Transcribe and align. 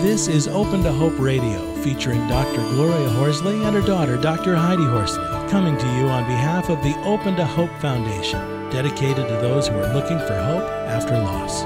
This 0.00 0.28
is 0.28 0.48
Open 0.48 0.82
to 0.84 0.92
Hope 0.92 1.18
Radio, 1.18 1.60
featuring 1.82 2.26
Dr. 2.26 2.62
Gloria 2.70 3.10
Horsley 3.10 3.62
and 3.64 3.76
her 3.76 3.82
daughter, 3.82 4.16
Dr. 4.16 4.56
Heidi 4.56 4.86
Horsley, 4.86 5.22
coming 5.50 5.76
to 5.76 5.86
you 5.94 6.08
on 6.08 6.24
behalf 6.24 6.70
of 6.70 6.82
the 6.82 6.98
Open 7.04 7.36
to 7.36 7.44
Hope 7.44 7.70
Foundation, 7.80 8.40
dedicated 8.70 9.28
to 9.28 9.34
those 9.34 9.68
who 9.68 9.76
are 9.76 9.92
looking 9.92 10.18
for 10.20 10.40
hope 10.40 10.64
after 10.88 11.18
loss. 11.18 11.64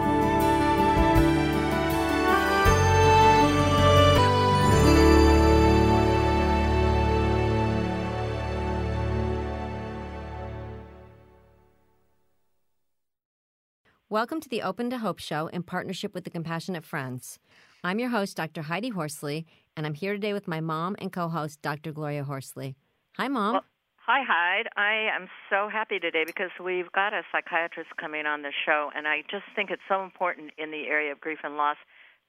Welcome 14.08 14.40
to 14.40 14.48
the 14.48 14.62
Open 14.62 14.90
to 14.90 14.98
Hope 14.98 15.20
Show 15.20 15.46
in 15.46 15.62
partnership 15.62 16.14
with 16.14 16.24
the 16.24 16.30
Compassionate 16.30 16.84
Friends. 16.84 17.38
I'm 17.86 17.98
your 17.98 18.08
host, 18.08 18.38
Dr. 18.38 18.62
Heidi 18.62 18.88
Horsley, 18.88 19.46
and 19.76 19.84
I'm 19.84 19.92
here 19.92 20.14
today 20.14 20.32
with 20.32 20.48
my 20.48 20.62
mom 20.62 20.96
and 21.00 21.12
co 21.12 21.28
host, 21.28 21.60
Dr. 21.60 21.92
Gloria 21.92 22.24
Horsley. 22.24 22.76
Hi, 23.18 23.28
Mom. 23.28 23.52
Well, 23.52 23.64
hi, 23.96 24.22
Hyde. 24.26 24.68
I 24.74 25.14
am 25.14 25.28
so 25.50 25.68
happy 25.68 25.98
today 25.98 26.24
because 26.26 26.48
we've 26.58 26.90
got 26.92 27.12
a 27.12 27.20
psychiatrist 27.30 27.90
coming 28.00 28.24
on 28.24 28.40
the 28.40 28.52
show, 28.64 28.88
and 28.96 29.06
I 29.06 29.20
just 29.30 29.44
think 29.54 29.68
it's 29.70 29.82
so 29.86 30.02
important 30.02 30.52
in 30.56 30.70
the 30.70 30.86
area 30.88 31.12
of 31.12 31.20
grief 31.20 31.40
and 31.44 31.58
loss 31.58 31.76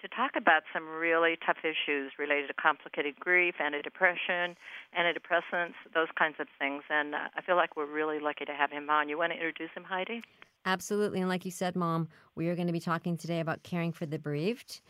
to 0.01 0.09
talk 0.09 0.31
about 0.35 0.63
some 0.73 0.89
really 0.89 1.37
tough 1.45 1.63
issues 1.63 2.11
related 2.19 2.47
to 2.47 2.53
complicated 2.55 3.17
grief, 3.17 3.55
antidepression, 3.61 4.57
antidepressants, 4.91 5.79
those 5.93 6.09
kinds 6.19 6.35
of 6.39 6.47
things. 6.59 6.83
And 6.89 7.15
uh, 7.15 7.31
I 7.33 7.41
feel 7.41 7.55
like 7.55 7.77
we're 7.77 7.89
really 7.89 8.19
lucky 8.19 8.43
to 8.43 8.53
have 8.53 8.71
him 8.71 8.89
on. 8.89 9.07
You 9.07 9.17
want 9.17 9.31
to 9.31 9.37
introduce 9.37 9.71
him, 9.73 9.85
Heidi? 9.85 10.21
Absolutely. 10.65 11.21
And 11.21 11.29
like 11.29 11.45
you 11.45 11.51
said, 11.51 11.77
Mom, 11.77 12.09
we 12.35 12.49
are 12.49 12.55
going 12.55 12.67
to 12.67 12.73
be 12.73 12.81
talking 12.81 13.15
today 13.15 13.39
about 13.39 13.63
caring 13.63 13.93
for 13.93 14.05
the 14.05 14.19
bereaved. 14.19 14.81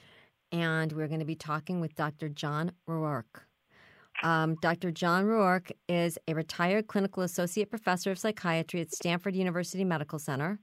And 0.56 0.94
we're 0.94 1.10
going 1.10 1.20
to 1.20 1.26
be 1.26 1.36
talking 1.36 1.82
with 1.82 1.96
Dr. 1.96 2.30
John 2.30 2.72
Ruark. 2.88 3.44
Um, 4.24 4.56
Dr. 4.62 4.90
John 4.90 5.26
Ruark 5.26 5.70
is 5.90 6.18
a 6.30 6.34
retired 6.34 6.88
clinical 6.88 7.24
associate 7.24 7.70
professor 7.70 8.10
of 8.10 8.18
psychiatry 8.18 8.80
at 8.80 8.94
Stanford 8.94 9.36
University 9.36 9.84
Medical 9.84 10.18
Center, 10.18 10.60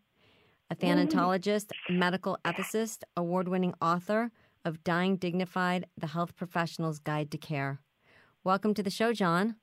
a 0.70 0.74
thanatologist, 0.74 1.72
medical 1.90 2.38
ethicist, 2.42 3.02
award 3.18 3.48
winning 3.48 3.74
author 3.82 4.30
of 4.64 4.82
Dying 4.82 5.16
Dignified 5.16 5.84
The 5.98 6.06
Health 6.06 6.36
Professional's 6.36 6.98
Guide 6.98 7.30
to 7.30 7.36
Care. 7.36 7.82
Welcome 8.44 8.72
to 8.72 8.82
the 8.82 8.88
show, 8.88 9.12
John. 9.12 9.56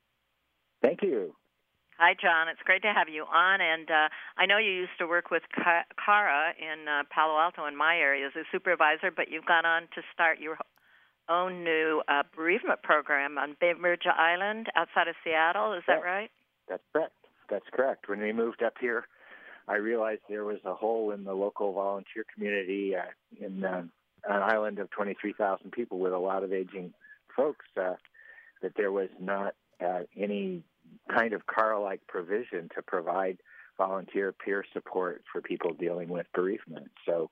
Thank 0.84 1.02
you. 1.02 1.34
Hi, 2.00 2.16
John. 2.16 2.48
It's 2.48 2.62
great 2.64 2.82
to 2.84 2.94
have 2.96 3.10
you 3.10 3.26
on. 3.26 3.60
And 3.60 3.92
uh, 3.92 4.08
I 4.38 4.46
know 4.46 4.58
you 4.58 4.72
used 4.72 4.96
to 5.00 5.06
work 5.06 5.32
with 5.32 5.44
Kara 5.54 6.54
in 6.58 6.88
uh, 6.88 7.04
Palo 7.14 7.38
Alto 7.38 7.66
in 7.66 7.76
my 7.76 7.98
area 7.98 8.26
as 8.26 8.32
a 8.38 8.48
supervisor, 8.54 9.12
but 9.12 9.30
you've 9.30 9.46
gone 9.46 9.66
on 9.66 9.82
to 9.96 10.02
start 10.14 10.40
your 10.40 10.58
own 11.28 11.66
new 11.66 12.02
uh, 12.08 12.24
bereavement 12.34 12.82
program 12.84 13.38
on 13.38 13.58
Bainbridge 13.60 14.08
Island 14.08 14.68
outside 14.78 15.10
of 15.10 15.16
Seattle. 15.26 15.74
Is 15.74 15.84
that 15.88 16.02
right? 16.02 16.32
That's 16.70 16.84
correct. 16.94 17.16
That's 17.50 17.68
correct. 17.74 18.08
When 18.08 18.22
we 18.22 18.32
moved 18.32 18.64
up 18.64 18.76
here, 18.80 19.04
I 19.68 19.76
realized 19.76 20.22
there 20.30 20.46
was 20.46 20.60
a 20.64 20.74
hole 20.74 21.12
in 21.12 21.26
the 21.26 21.34
local 21.34 21.74
volunteer 21.74 22.24
community 22.34 22.96
uh, 22.96 23.46
in 23.46 23.66
uh, 23.66 23.84
an 24.24 24.42
island 24.42 24.80
of 24.80 24.90
23,000 24.92 25.70
people 25.74 26.00
with 26.00 26.14
a 26.14 26.18
lot 26.18 26.46
of 26.46 26.54
aging 26.54 26.94
folks. 27.36 27.66
Uh, 27.76 27.96
that 28.62 28.72
there 28.78 28.92
was 28.92 29.10
not 29.20 29.56
uh, 29.82 30.02
any 30.18 30.64
kind 31.14 31.34
of 31.34 31.42
Kara-like 31.48 32.02
provision 32.08 32.70
to 32.76 32.82
provide 32.82 33.38
volunteer 33.78 34.34
peer 34.34 34.66
support 34.74 35.24
for 35.32 35.42
people 35.42 35.74
dealing 35.74 36.10
with 36.10 36.28
bereavement. 36.34 36.92
So 37.06 37.30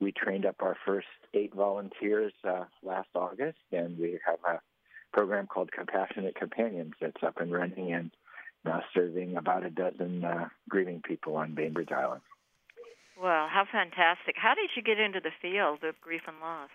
we 0.00 0.12
trained 0.12 0.46
up 0.46 0.56
our 0.60 0.76
first 0.86 1.08
eight 1.34 1.54
volunteers 1.54 2.32
uh, 2.46 2.64
last 2.82 3.08
August, 3.14 3.58
and 3.72 3.98
we 3.98 4.18
have 4.26 4.38
a 4.46 4.60
program 5.12 5.46
called 5.46 5.72
Compassionate 5.72 6.34
Companions 6.34 6.92
that's 7.00 7.22
up 7.22 7.40
and 7.40 7.52
running 7.52 7.92
and 7.92 8.10
now 8.64 8.82
serving 8.94 9.36
about 9.36 9.64
a 9.64 9.70
dozen 9.70 10.24
uh, 10.24 10.48
grieving 10.68 11.00
people 11.02 11.36
on 11.36 11.54
Bainbridge 11.54 11.92
Island. 11.92 12.22
Well, 13.20 13.48
how 13.48 13.66
fantastic. 13.70 14.36
How 14.36 14.54
did 14.54 14.70
you 14.76 14.82
get 14.82 14.98
into 14.98 15.20
the 15.20 15.32
field 15.42 15.84
of 15.84 16.00
grief 16.00 16.22
and 16.26 16.40
loss? 16.40 16.70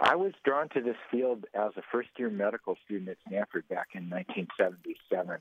I 0.00 0.14
was 0.14 0.32
drawn 0.44 0.68
to 0.70 0.80
this 0.80 0.96
field 1.10 1.44
as 1.54 1.72
a 1.76 1.82
first 1.90 2.10
year 2.18 2.30
medical 2.30 2.76
student 2.84 3.10
at 3.10 3.16
Stanford 3.26 3.68
back 3.68 3.88
in 3.94 4.08
1977 4.08 5.38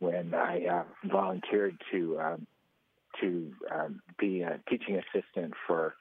when 0.00 0.34
I 0.34 0.66
uh, 0.66 0.84
volunteered 1.04 1.80
to 1.92 2.20
um, 2.20 2.46
to 3.20 3.52
um, 3.74 4.02
be 4.18 4.42
a 4.42 4.60
teaching 4.68 4.96
assistant 4.96 5.54
for 5.66 5.94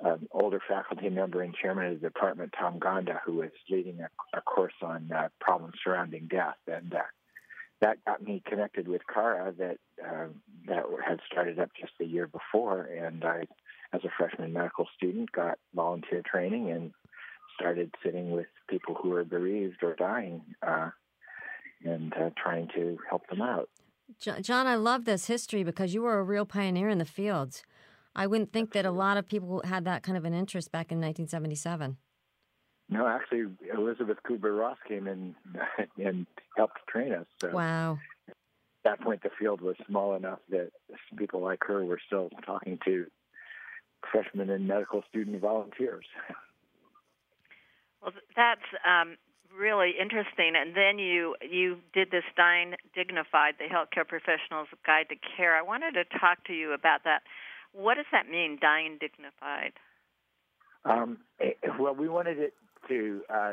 an 0.00 0.28
older 0.32 0.60
faculty 0.66 1.08
member 1.08 1.42
and 1.42 1.54
chairman 1.54 1.86
of 1.86 2.00
the 2.00 2.08
department, 2.08 2.54
Tom 2.58 2.78
Gonda, 2.78 3.20
who 3.24 3.34
was 3.34 3.50
leading 3.68 4.00
a, 4.00 4.08
a 4.36 4.40
course 4.40 4.74
on 4.82 5.10
uh, 5.12 5.28
problems 5.40 5.74
surrounding 5.84 6.26
death, 6.26 6.56
and 6.66 6.94
uh, 6.94 7.02
that 7.80 8.04
got 8.04 8.22
me 8.22 8.42
connected 8.46 8.88
with 8.88 9.02
Kara 9.12 9.52
that 9.58 9.78
uh, 10.04 10.26
that 10.66 10.84
had 11.06 11.20
started 11.30 11.58
up 11.58 11.70
just 11.78 11.92
a 12.00 12.04
year 12.04 12.26
before, 12.26 12.82
and 12.82 13.24
I, 13.24 13.44
as 13.92 14.02
a 14.04 14.10
freshman 14.16 14.52
medical 14.52 14.86
student, 14.96 15.32
got 15.32 15.58
volunteer 15.74 16.22
training 16.24 16.70
and 16.70 16.92
started 17.54 17.94
sitting 18.04 18.30
with 18.30 18.46
people 18.68 18.94
who 18.94 19.12
are 19.12 19.24
bereaved 19.24 19.82
or 19.82 19.94
dying 19.94 20.42
uh, 20.66 20.90
and 21.84 22.12
uh, 22.14 22.30
trying 22.42 22.68
to 22.74 22.98
help 23.08 23.26
them 23.28 23.42
out. 23.42 23.68
John, 24.18 24.66
I 24.66 24.74
love 24.74 25.04
this 25.04 25.26
history 25.26 25.62
because 25.62 25.94
you 25.94 26.02
were 26.02 26.18
a 26.18 26.24
real 26.24 26.44
pioneer 26.44 26.88
in 26.88 26.98
the 26.98 27.04
fields. 27.04 27.62
I 28.14 28.26
wouldn't 28.26 28.52
think 28.52 28.72
that 28.72 28.84
a 28.84 28.90
lot 28.90 29.16
of 29.16 29.28
people 29.28 29.62
had 29.64 29.84
that 29.84 30.02
kind 30.02 30.18
of 30.18 30.24
an 30.24 30.34
interest 30.34 30.72
back 30.72 30.90
in 30.90 30.98
1977. 30.98 31.96
No, 32.88 33.06
actually, 33.06 33.44
Elizabeth 33.72 34.18
Kubler 34.28 34.58
Ross 34.58 34.78
came 34.88 35.06
in 35.06 35.36
and 36.04 36.26
helped 36.56 36.78
train 36.88 37.12
us. 37.12 37.26
So 37.40 37.50
wow. 37.52 37.98
At 38.28 38.34
that 38.84 39.00
point, 39.00 39.22
the 39.22 39.30
field 39.38 39.60
was 39.60 39.76
small 39.86 40.16
enough 40.16 40.40
that 40.48 40.70
people 41.16 41.40
like 41.40 41.60
her 41.66 41.84
were 41.84 42.00
still 42.04 42.30
talking 42.44 42.78
to 42.84 43.06
freshmen 44.10 44.50
and 44.50 44.66
medical 44.66 45.04
student 45.08 45.40
volunteers. 45.40 46.06
Well, 48.02 48.12
that's 48.34 48.64
um, 48.84 49.16
really 49.56 49.92
interesting. 50.00 50.52
And 50.56 50.74
then 50.74 50.98
you 50.98 51.36
you 51.40 51.78
did 51.92 52.10
this 52.10 52.24
Dying 52.36 52.74
Dignified, 52.94 53.54
the 53.58 53.64
Healthcare 53.64 54.06
Professional's 54.06 54.68
Guide 54.86 55.08
to 55.10 55.16
Care. 55.36 55.56
I 55.56 55.62
wanted 55.62 55.94
to 55.94 56.04
talk 56.18 56.44
to 56.46 56.52
you 56.52 56.72
about 56.72 57.04
that. 57.04 57.22
What 57.72 57.96
does 57.96 58.06
that 58.12 58.28
mean, 58.28 58.58
Dying 58.60 58.98
Dignified? 59.00 59.72
Um, 60.84 61.18
it, 61.38 61.58
well, 61.78 61.94
we 61.94 62.08
wanted 62.08 62.38
it 62.38 62.54
to. 62.88 63.20
Uh, 63.28 63.52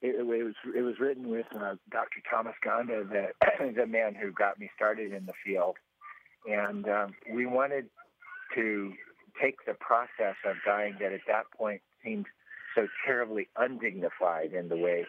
it, 0.00 0.16
it, 0.18 0.26
was 0.26 0.54
it 0.76 0.82
was 0.82 0.98
written 0.98 1.28
with 1.30 1.46
uh, 1.54 1.76
Dr. 1.90 2.20
Thomas 2.28 2.54
Gonda, 2.64 3.08
the 3.08 3.72
the 3.76 3.86
man 3.86 4.14
who 4.14 4.32
got 4.32 4.58
me 4.58 4.70
started 4.74 5.12
in 5.12 5.26
the 5.26 5.32
field, 5.44 5.76
and 6.48 6.88
um, 6.88 7.14
we 7.32 7.46
wanted 7.46 7.86
to 8.54 8.92
take 9.40 9.64
the 9.64 9.74
process 9.74 10.36
of 10.44 10.56
dying 10.66 10.96
that 11.00 11.12
at 11.12 11.20
that 11.26 11.44
point 11.56 11.80
seemed 12.04 12.26
so 12.74 12.86
terribly 13.06 13.48
undignified 13.56 14.52
in 14.52 14.68
the 14.68 14.76
way 14.76 15.06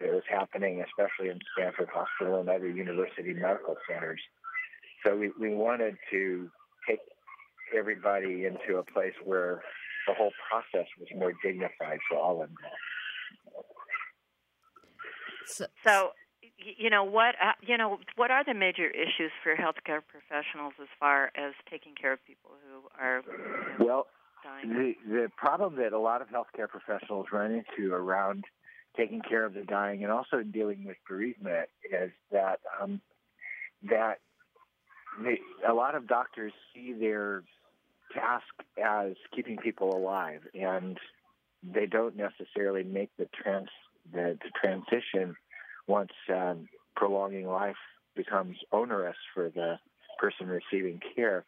it 0.00 0.12
was 0.12 0.22
happening, 0.28 0.82
especially 0.82 1.30
in 1.30 1.38
Stanford 1.56 1.88
Hospital 1.92 2.40
and 2.40 2.48
other 2.48 2.68
university 2.68 3.32
medical 3.34 3.76
centers. 3.88 4.20
So 5.04 5.16
we, 5.16 5.30
we 5.38 5.54
wanted 5.54 5.96
to 6.10 6.50
take 6.88 7.00
everybody 7.76 8.46
into 8.46 8.78
a 8.78 8.84
place 8.84 9.14
where 9.24 9.62
the 10.06 10.14
whole 10.14 10.32
process 10.50 10.86
was 10.98 11.08
more 11.16 11.32
dignified 11.42 11.98
for 12.08 12.18
all 12.18 12.42
involved. 12.42 12.82
So, 15.46 15.66
so 15.84 16.10
you 16.58 16.90
know 16.90 17.04
what 17.04 17.34
uh, 17.42 17.52
you 17.60 17.76
know 17.76 17.98
what 18.16 18.30
are 18.30 18.44
the 18.44 18.54
major 18.54 18.88
issues 18.88 19.30
for 19.42 19.54
healthcare 19.54 20.00
professionals 20.06 20.72
as 20.80 20.88
far 20.98 21.30
as 21.36 21.52
taking 21.70 21.94
care 21.94 22.12
of 22.12 22.24
people 22.24 22.52
who 22.66 22.88
are 22.98 23.22
you 23.26 23.78
know, 23.78 23.84
well 23.84 24.06
the 24.62 24.94
the 25.08 25.30
problem 25.36 25.76
that 25.76 25.92
a 25.92 25.98
lot 25.98 26.22
of 26.22 26.28
healthcare 26.28 26.68
professionals 26.68 27.26
run 27.32 27.52
into 27.52 27.92
around 27.92 28.44
taking 28.96 29.20
care 29.20 29.44
of 29.44 29.54
the 29.54 29.62
dying 29.62 30.02
and 30.02 30.12
also 30.12 30.42
dealing 30.42 30.84
with 30.84 30.96
bereavement 31.08 31.68
is 31.84 32.10
that 32.30 32.60
um, 32.80 33.00
that 33.82 34.20
they, 35.22 35.38
a 35.68 35.72
lot 35.72 35.94
of 35.94 36.06
doctors 36.06 36.52
see 36.74 36.92
their 36.92 37.42
task 38.12 38.44
as 38.82 39.12
keeping 39.34 39.56
people 39.56 39.96
alive, 39.96 40.40
and 40.54 40.98
they 41.62 41.86
don't 41.86 42.16
necessarily 42.16 42.82
make 42.82 43.10
the 43.18 43.28
trans 43.42 43.68
the, 44.12 44.38
the 44.42 44.50
transition 44.60 45.36
once 45.86 46.12
um, 46.32 46.68
prolonging 46.96 47.46
life 47.46 47.76
becomes 48.14 48.56
onerous 48.72 49.16
for 49.34 49.50
the 49.50 49.78
person 50.18 50.46
receiving 50.46 51.00
care 51.16 51.44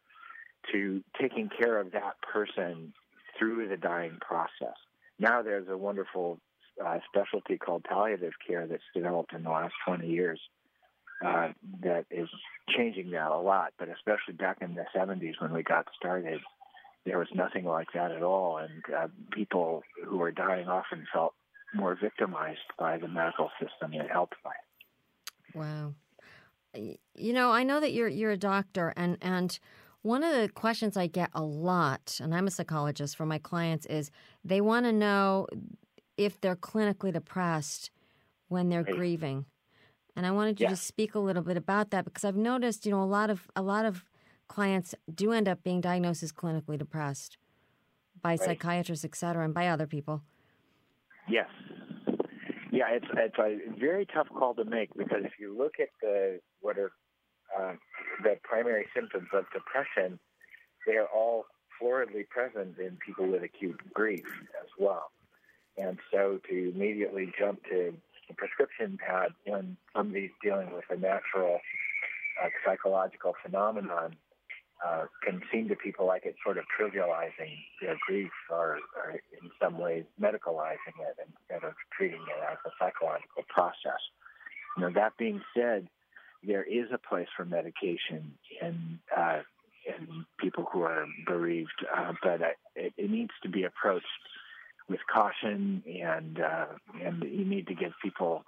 to 0.73 1.03
taking 1.21 1.49
care 1.49 1.81
of 1.81 1.93
that 1.93 2.15
person 2.21 2.93
through 3.39 3.69
the 3.69 3.77
dying 3.77 4.19
process. 4.21 4.77
Now 5.19 5.43
there's 5.43 5.69
a 5.69 5.77
wonderful 5.77 6.39
uh, 6.85 6.99
specialty 7.09 7.57
called 7.57 7.85
palliative 7.85 8.35
care 8.47 8.67
that's 8.67 8.83
developed 8.95 9.33
in 9.33 9.45
the 9.45 9.51
last 9.51 9.75
20 9.87 10.07
years 10.07 10.41
uh, 11.25 11.49
that 11.83 12.05
is 12.11 12.29
changing 12.77 13.11
that 13.11 13.31
a 13.31 13.39
lot, 13.39 13.73
but 13.79 13.89
especially 13.89 14.35
back 14.35 14.59
in 14.61 14.75
the 14.75 14.85
70s 14.95 15.41
when 15.41 15.53
we 15.53 15.63
got 15.63 15.87
started, 15.97 16.41
there 17.07 17.19
was 17.19 17.29
nothing 17.35 17.65
like 17.65 17.89
that 17.95 18.11
at 18.11 18.23
all, 18.23 18.59
and 18.59 18.83
uh, 18.95 19.07
people 19.33 19.83
who 20.05 20.19
were 20.19 20.33
dying 20.33 20.69
often 20.69 21.07
felt 21.13 21.33
more 21.75 21.97
victimized 22.01 22.59
by 22.79 22.99
the 22.99 23.09
medical 23.09 23.51
system 23.61 23.93
than 23.97 24.09
helped 24.09 24.35
by 24.45 24.51
it. 24.51 25.57
Wow. 25.57 25.95
You 26.75 27.33
know, 27.33 27.51
I 27.51 27.63
know 27.63 27.81
that 27.81 27.93
you're 27.93 28.09
you're 28.09 28.33
a 28.33 28.37
doctor, 28.37 28.93
and 28.97 29.17
and 29.23 29.59
one 30.07 30.23
of 30.23 30.33
the 30.41 30.49
questions 30.49 30.97
I 30.97 31.09
get 31.09 31.31
a 31.35 31.43
lot, 31.43 32.21
and 32.23 32.33
I'm 32.33 32.47
a 32.47 32.51
psychologist 32.51 33.17
for 33.17 33.27
my 33.27 33.39
clients, 33.39 33.87
is 33.87 34.13
they 34.45 34.61
want 34.61 34.87
to 34.87 34.93
know 34.93 35.49
if 36.17 36.41
they're 36.41 36.57
clinically 36.57 37.13
depressed 37.13 37.91
when 38.47 38.69
they're 38.69 38.85
right. 38.85 38.95
grieving. 38.95 39.47
And 40.15 40.25
I 40.25 40.31
wanted 40.31 40.61
you 40.61 40.65
yeah. 40.65 40.71
to 40.71 40.77
speak 40.77 41.17
a 41.17 41.19
little 41.19 41.43
bit 41.43 41.57
about 41.57 41.91
that 41.91 42.05
because 42.05 42.25
I've 42.25 42.37
noticed, 42.37 42.87
you 42.87 42.93
know, 42.93 43.03
a 43.03 43.05
lot 43.05 43.31
of 43.31 43.51
a 43.57 43.63
lot 43.63 43.85
of 43.85 44.05
clients 44.47 44.95
do 45.13 45.33
end 45.33 45.49
up 45.49 45.65
being 45.65 45.81
diagnosed 45.81 46.23
as 46.23 46.33
clinically 46.33 46.79
depressed 46.79 47.37
by 48.23 48.31
right. 48.31 48.41
psychiatrists, 48.41 49.05
et 49.05 49.17
cetera, 49.17 49.45
and 49.45 49.53
by 49.53 49.67
other 49.67 49.89
people. 49.89 50.23
Yes. 51.29 51.49
Yeah, 52.71 52.91
it's 52.91 53.07
it's 53.13 53.39
a 53.39 53.59
very 53.79 54.07
tough 54.07 54.29
call 54.29 54.55
to 54.55 54.65
make 54.65 54.91
because 54.97 55.25
if 55.25 55.33
you 55.41 55.59
look 55.59 55.75
at 55.81 55.89
the 56.01 56.39
what 56.61 56.79
are 56.79 56.93
uh, 57.59 57.75
the 58.23 58.37
primary 58.43 58.87
symptoms 58.95 59.29
of 59.33 59.45
depression, 59.53 60.19
they 60.87 60.97
are 60.97 61.07
all 61.07 61.47
floridly 61.81 62.27
present 62.29 62.79
in 62.79 62.97
people 63.05 63.27
with 63.27 63.43
acute 63.43 63.81
grief 63.93 64.25
as 64.63 64.69
well. 64.79 65.11
And 65.77 65.99
so 66.11 66.41
to 66.49 66.73
immediately 66.75 67.33
jump 67.39 67.63
to 67.65 67.95
the 68.29 68.35
prescription 68.35 68.99
pad 68.99 69.31
when 69.45 69.77
somebody's 69.95 70.31
dealing 70.43 70.73
with 70.75 70.85
a 70.91 70.97
natural 70.97 71.61
uh, 72.43 72.49
psychological 72.65 73.35
phenomenon 73.45 74.17
uh, 74.85 75.05
can 75.23 75.41
seem 75.53 75.69
to 75.69 75.77
people 75.77 76.07
like 76.07 76.23
it's 76.25 76.39
sort 76.45 76.59
of 76.59 76.65
trivializing 76.79 77.57
their 77.81 77.97
grief 78.07 78.31
or, 78.51 78.79
or 78.97 79.13
in 79.13 79.51
some 79.61 79.79
ways 79.79 80.05
medicalizing 80.21 80.97
it 81.01 81.17
instead 81.19 81.67
of 81.67 81.75
treating 81.97 82.21
it 82.21 82.43
as 82.51 82.59
a 82.67 82.71
psychological 82.79 83.43
process. 83.49 84.01
Know, 84.79 84.91
that 84.95 85.17
being 85.17 85.41
said, 85.57 85.89
there 86.47 86.63
is 86.63 86.87
a 86.93 86.99
place 86.99 87.29
for 87.37 87.45
medication 87.45 88.33
in 88.63 88.99
uh, 89.17 89.41
in 89.87 90.25
people 90.41 90.67
who 90.73 90.83
are 90.83 91.07
bereaved, 91.27 91.87
uh, 91.97 92.13
but 92.23 92.41
it, 92.75 92.93
it, 92.97 93.11
needs 93.11 93.31
to 93.43 93.49
be 93.49 93.65
approached 93.65 94.07
with 94.89 95.01
caution, 95.13 95.83
and 95.87 96.41
uh, 96.41 96.67
and 97.05 97.23
you 97.23 97.45
need 97.45 97.67
to 97.69 97.75
give 97.75 97.93
people 98.03 98.43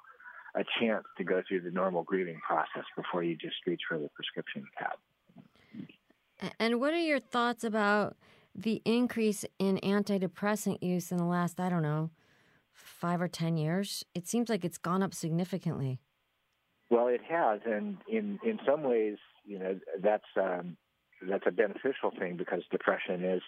a 0.54 0.64
chance 0.80 1.04
to 1.16 1.24
go 1.24 1.42
through 1.46 1.60
the 1.60 1.70
normal 1.70 2.02
grieving 2.02 2.40
process 2.46 2.84
before 2.96 3.22
you 3.22 3.36
just 3.36 3.54
reach 3.66 3.82
for 3.88 3.98
the 3.98 4.08
prescription 4.14 4.66
pad. 4.76 6.50
And 6.58 6.80
what 6.80 6.92
are 6.92 6.96
your 7.00 7.20
thoughts 7.20 7.64
about 7.64 8.16
the 8.54 8.80
increase 8.84 9.44
in 9.58 9.78
antidepressant 9.78 10.82
use 10.82 11.12
in 11.12 11.18
the 11.18 11.24
last, 11.24 11.60
I 11.60 11.68
don't 11.68 11.82
know, 11.82 12.10
five 12.72 13.20
or 13.20 13.28
ten 13.28 13.56
years? 13.56 14.04
It 14.14 14.26
seems 14.26 14.48
like 14.48 14.64
it's 14.64 14.78
gone 14.78 15.02
up 15.02 15.14
significantly. 15.14 16.00
Well, 16.90 17.08
it 17.08 17.20
has, 17.28 17.60
and 17.66 17.98
in 18.08 18.38
in 18.44 18.58
some 18.66 18.82
ways, 18.82 19.18
you 19.44 19.58
know, 19.58 19.78
that's 20.02 20.24
um, 20.36 20.76
that's 21.28 21.44
a 21.46 21.50
beneficial 21.50 22.10
thing 22.18 22.36
because 22.36 22.62
depression 22.70 23.24
is 23.24 23.42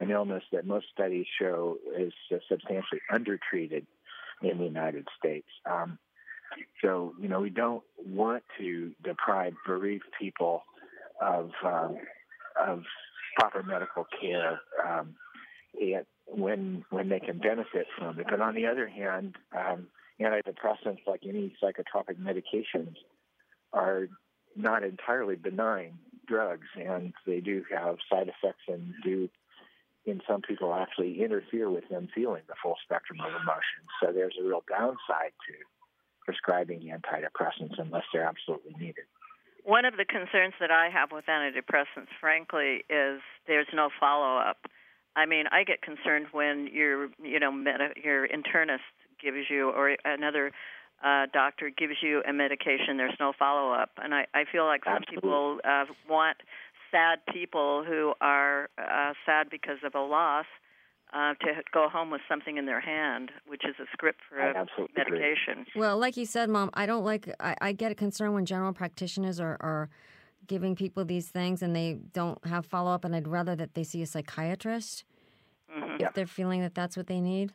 an 0.00 0.10
illness 0.10 0.42
that 0.52 0.66
most 0.66 0.86
studies 0.92 1.26
show 1.40 1.76
is 1.98 2.12
substantially 2.48 3.00
undertreated 3.12 3.86
in 4.42 4.58
the 4.58 4.64
United 4.64 5.06
States. 5.18 5.48
Um, 5.66 5.98
so, 6.82 7.14
you 7.20 7.28
know, 7.28 7.40
we 7.40 7.50
don't 7.50 7.82
want 8.06 8.42
to 8.58 8.92
deprive 9.02 9.54
bereaved 9.66 10.04
people 10.18 10.62
of 11.20 11.50
um, 11.64 11.96
of 12.58 12.84
proper 13.38 13.62
medical 13.62 14.06
care 14.20 14.60
um, 14.86 15.14
when 16.26 16.84
when 16.90 17.08
they 17.08 17.20
can 17.20 17.38
benefit 17.38 17.86
from 17.98 18.18
it. 18.18 18.26
But 18.30 18.40
on 18.40 18.54
the 18.54 18.66
other 18.66 18.88
hand, 18.88 19.36
um, 19.56 19.88
antidepressants, 20.20 21.06
like 21.06 21.22
any 21.26 21.54
psychotropic 21.62 22.18
medications, 22.18 22.94
are 23.72 24.08
not 24.56 24.82
entirely 24.82 25.36
benign 25.36 25.98
drugs, 26.26 26.66
and 26.76 27.12
they 27.26 27.40
do 27.40 27.64
have 27.74 27.96
side 28.10 28.28
effects 28.28 28.62
and 28.68 28.92
do, 29.04 29.28
in 30.04 30.20
some 30.28 30.42
people, 30.42 30.74
actually 30.74 31.22
interfere 31.22 31.70
with 31.70 31.88
them 31.88 32.08
feeling 32.14 32.42
the 32.48 32.54
full 32.62 32.76
spectrum 32.82 33.20
of 33.20 33.28
emotions. 33.28 33.88
So 34.02 34.12
there's 34.12 34.34
a 34.40 34.44
real 34.46 34.62
downside 34.68 35.32
to 35.48 35.54
prescribing 36.24 36.80
antidepressants 36.80 37.78
unless 37.78 38.04
they're 38.12 38.24
absolutely 38.24 38.74
needed. 38.78 39.04
One 39.64 39.84
of 39.84 39.96
the 39.96 40.04
concerns 40.04 40.54
that 40.60 40.70
I 40.70 40.88
have 40.90 41.12
with 41.12 41.26
antidepressants, 41.26 42.08
frankly, 42.20 42.84
is 42.88 43.20
there's 43.46 43.66
no 43.74 43.90
follow 44.00 44.38
up. 44.38 44.66
I 45.16 45.26
mean, 45.26 45.44
I 45.50 45.64
get 45.64 45.82
concerned 45.82 46.26
when 46.32 46.68
your, 46.72 47.08
you 47.22 47.40
know, 47.40 47.50
your 48.02 48.26
internist 48.28 48.86
gives 49.22 49.48
you, 49.50 49.70
or 49.70 49.96
another 50.04 50.52
uh, 51.04 51.26
doctor 51.32 51.70
gives 51.70 51.94
you 52.02 52.22
a 52.28 52.32
medication, 52.32 52.96
there's 52.96 53.16
no 53.20 53.32
follow 53.38 53.72
up. 53.72 53.90
And 54.02 54.14
I, 54.14 54.26
I 54.34 54.44
feel 54.50 54.64
like 54.64 54.84
some 54.84 54.94
Absolutely. 54.94 55.20
people 55.20 55.58
uh, 55.64 55.84
want 56.08 56.38
sad 56.90 57.18
people 57.32 57.84
who 57.86 58.14
are 58.20 58.68
uh, 58.78 59.12
sad 59.26 59.48
because 59.50 59.78
of 59.84 59.94
a 59.94 60.00
loss 60.00 60.46
uh, 61.12 61.34
to 61.40 61.62
go 61.72 61.88
home 61.88 62.10
with 62.10 62.20
something 62.28 62.56
in 62.56 62.66
their 62.66 62.80
hand, 62.80 63.30
which 63.46 63.62
is 63.64 63.74
a 63.80 63.86
script 63.92 64.20
for 64.28 64.38
a 64.38 64.66
medication. 64.96 65.60
Agree. 65.62 65.80
Well, 65.80 65.98
like 65.98 66.16
you 66.16 66.26
said, 66.26 66.50
Mom, 66.50 66.70
I 66.74 66.86
don't 66.86 67.04
like, 67.04 67.32
I, 67.40 67.54
I 67.60 67.72
get 67.72 67.96
concerned 67.96 68.34
when 68.34 68.44
general 68.44 68.72
practitioners 68.72 69.40
are, 69.40 69.56
are 69.60 69.88
giving 70.46 70.74
people 70.74 71.04
these 71.04 71.28
things 71.28 71.62
and 71.62 71.74
they 71.74 71.98
don't 72.12 72.44
have 72.46 72.66
follow 72.66 72.90
up, 72.90 73.04
and 73.04 73.14
I'd 73.14 73.28
rather 73.28 73.56
that 73.56 73.74
they 73.74 73.84
see 73.84 74.02
a 74.02 74.06
psychiatrist 74.06 75.04
mm-hmm. 75.74 76.02
if 76.02 76.12
they're 76.14 76.26
feeling 76.26 76.60
that 76.60 76.74
that's 76.74 76.96
what 76.96 77.06
they 77.06 77.20
need. 77.20 77.52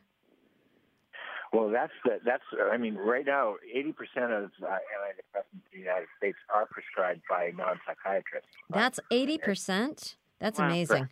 Well, 1.54 1.70
that's 1.70 1.92
the, 2.04 2.18
that's. 2.24 2.42
I 2.72 2.76
mean, 2.76 2.96
right 2.96 3.24
now, 3.24 3.54
eighty 3.72 3.92
percent 3.92 4.32
of 4.32 4.50
uh, 4.60 4.66
antidepressants 4.66 5.52
in 5.52 5.60
the 5.72 5.78
United 5.78 6.08
States 6.18 6.36
are 6.52 6.66
prescribed 6.66 7.20
by 7.30 7.52
non-psychiatrists. 7.56 8.48
That's 8.70 8.98
eighty 9.12 9.38
percent. 9.38 10.16
That's 10.40 10.58
wow. 10.58 10.66
amazing. 10.66 11.08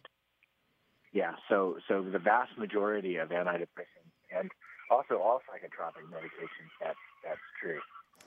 Yeah. 1.12 1.34
So, 1.48 1.78
so 1.86 2.02
the 2.02 2.18
vast 2.18 2.58
majority 2.58 3.18
of 3.18 3.28
antidepressants 3.28 4.10
and 4.36 4.50
also 4.90 5.18
all 5.18 5.40
psychotropic 5.48 6.10
medications. 6.10 6.72
That's 6.80 6.98
that's 7.24 7.40
true. 7.60 7.78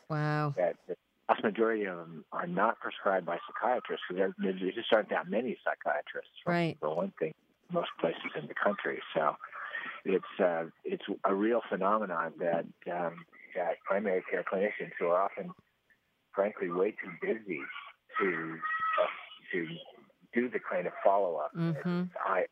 Wow. 0.10 0.54
That 0.56 0.78
the 0.88 0.96
vast 1.28 1.44
majority 1.44 1.84
of 1.84 1.98
them 1.98 2.24
are 2.32 2.48
not 2.48 2.80
prescribed 2.80 3.26
by 3.26 3.40
psychiatrists 3.46 4.06
because 4.08 4.34
there, 4.40 4.54
there 4.54 4.72
just 4.72 4.94
aren't 4.94 5.10
that 5.10 5.30
many 5.30 5.58
psychiatrists. 5.66 6.32
For, 6.46 6.52
right. 6.54 6.78
For 6.80 6.96
one 6.96 7.12
thing, 7.20 7.34
most 7.74 7.90
places 8.00 8.32
in 8.40 8.48
the 8.48 8.54
country. 8.54 9.02
So 9.14 9.36
it's 10.06 10.40
uh, 10.40 10.66
it's 10.84 11.04
a 11.24 11.34
real 11.34 11.62
phenomenon 11.68 12.34
that 12.40 12.66
um, 12.92 13.26
that 13.56 13.82
primary 13.84 14.24
care 14.30 14.44
clinicians 14.44 14.92
who 15.00 15.08
are 15.08 15.22
often, 15.22 15.52
frankly, 16.34 16.70
way 16.70 16.92
too 16.92 17.12
busy 17.22 17.62
to 18.20 18.58
uh, 19.02 19.08
to 19.52 19.68
do 20.34 20.50
the 20.50 20.60
kind 20.60 20.86
of 20.86 20.94
follow 21.04 21.38
up 21.38 21.56
mm-hmm. 21.56 22.04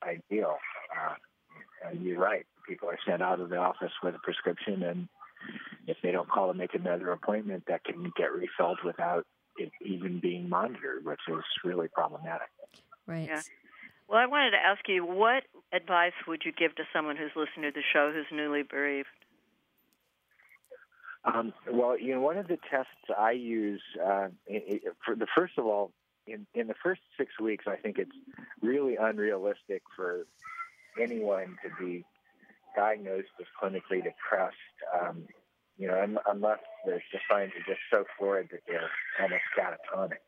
ideal. 0.04 0.58
Uh, 0.92 1.90
and 1.90 2.04
you're 2.04 2.20
right; 2.20 2.46
people 2.68 2.90
are 2.90 3.00
sent 3.08 3.22
out 3.22 3.40
of 3.40 3.50
the 3.50 3.58
office 3.58 3.92
with 4.02 4.16
a 4.16 4.20
prescription, 4.20 4.84
and 4.84 5.08
if 5.88 5.98
they 6.02 6.12
don't 6.12 6.30
call 6.30 6.52
to 6.52 6.58
make 6.58 6.74
another 6.74 7.12
appointment, 7.12 7.64
that 7.68 7.84
can 7.84 8.12
get 8.18 8.32
refilled 8.34 8.80
without 8.84 9.26
it 9.58 9.72
even 9.86 10.20
being 10.20 10.50
monitored, 10.50 11.06
which 11.06 11.20
is 11.30 11.44
really 11.64 11.88
problematic. 11.88 12.48
Right. 13.06 13.28
Yeah. 13.28 13.42
Well, 14.08 14.20
I 14.20 14.26
wanted 14.26 14.52
to 14.52 14.58
ask 14.58 14.82
you, 14.88 15.06
what 15.06 15.44
advice 15.74 16.14
would 16.28 16.44
you 16.46 16.52
give 16.52 16.76
to 16.76 16.84
someone 16.94 17.18
who's 17.18 17.32
listening 17.36 17.72
to 17.72 17.80
the 17.80 17.84
show 17.92 18.12
who's 18.14 18.26
newly 18.32 18.64
bereaved? 18.64 19.08
Um, 21.26 21.54
well, 21.72 21.98
you 21.98 22.14
know, 22.14 22.22
one 22.22 22.38
of 22.38 22.48
the 22.48 22.58
tests 22.70 22.92
I 23.18 23.32
use 23.32 23.82
uh, 24.04 24.28
for 25.06 25.16
the 25.16 25.28
first 25.36 25.54
of 25.58 25.66
all, 25.66 25.92
in, 26.28 26.46
in 26.54 26.68
the 26.68 26.76
first 26.82 27.02
six 27.18 27.40
weeks, 27.40 27.66
I 27.68 27.76
think 27.76 27.98
it's 27.98 28.16
really 28.62 28.98
unrealistic 28.98 29.84
for 29.96 30.26
anyone 31.00 31.58
to 31.64 31.84
be 31.84 32.06
diagnosed 32.76 33.30
as 33.40 33.48
clinically 33.62 34.04
depressed. 34.04 34.56
Um, 35.02 35.24
you 35.78 35.88
know, 35.88 36.06
unless 36.28 36.60
the 36.86 37.00
signs 37.30 37.52
are 37.52 37.74
just 37.74 37.82
so 37.90 38.04
florid 38.18 38.50
that 38.52 38.62
they're 38.68 38.90
almost 39.20 39.42
catatonic. 39.58 40.22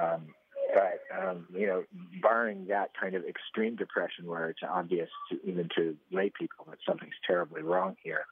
Um, 0.00 0.34
but 0.74 1.00
um, 1.16 1.46
you 1.52 1.66
know, 1.66 1.84
barring 2.20 2.66
that 2.68 2.90
kind 3.00 3.14
of 3.14 3.24
extreme 3.24 3.76
depression 3.76 4.26
where 4.26 4.50
it's 4.50 4.60
obvious 4.68 5.08
to, 5.30 5.38
even 5.48 5.68
to 5.76 5.96
lay 6.12 6.30
people 6.38 6.66
that 6.68 6.78
something's 6.86 7.14
terribly 7.26 7.62
wrong 7.62 7.96
here, 8.02 8.24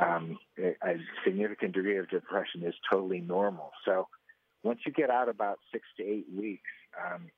um, 0.00 0.38
a 0.58 0.94
significant 1.24 1.74
degree 1.74 1.98
of 1.98 2.08
depression 2.08 2.62
is 2.62 2.74
totally 2.90 3.20
normal. 3.20 3.70
So 3.84 4.06
once 4.62 4.80
you 4.86 4.92
get 4.92 5.10
out 5.10 5.28
about 5.28 5.58
six 5.72 5.84
to 5.96 6.04
eight 6.04 6.26
weeks, 6.36 6.70
um, 7.04 7.30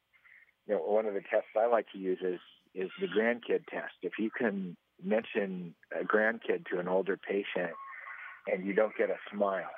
you 0.66 0.74
know, 0.74 0.80
one 0.80 1.06
of 1.06 1.14
the 1.14 1.20
tests 1.20 1.48
I 1.56 1.66
like 1.66 1.86
to 1.92 1.98
use 1.98 2.18
is 2.22 2.40
is 2.74 2.90
the 3.00 3.08
grandkid 3.08 3.66
test. 3.66 3.94
If 4.02 4.12
you 4.18 4.30
can 4.30 4.76
mention 5.02 5.74
a 5.98 6.04
grandkid 6.04 6.66
to 6.70 6.78
an 6.78 6.88
older 6.88 7.16
patient 7.16 7.72
and 8.46 8.64
you 8.64 8.74
don't 8.74 8.96
get 8.96 9.10
a 9.10 9.16
smile, 9.32 9.70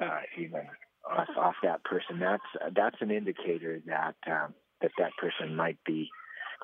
uh, 0.00 0.20
even 0.38 0.62
off, 1.10 1.28
off 1.36 1.54
that 1.62 1.84
person, 1.84 2.18
that's 2.18 2.74
that's 2.74 2.96
an 3.00 3.10
indicator 3.10 3.80
that 3.86 4.16
um, 4.26 4.54
that 4.80 4.90
that 4.98 5.12
person 5.20 5.54
might 5.54 5.78
be 5.84 6.08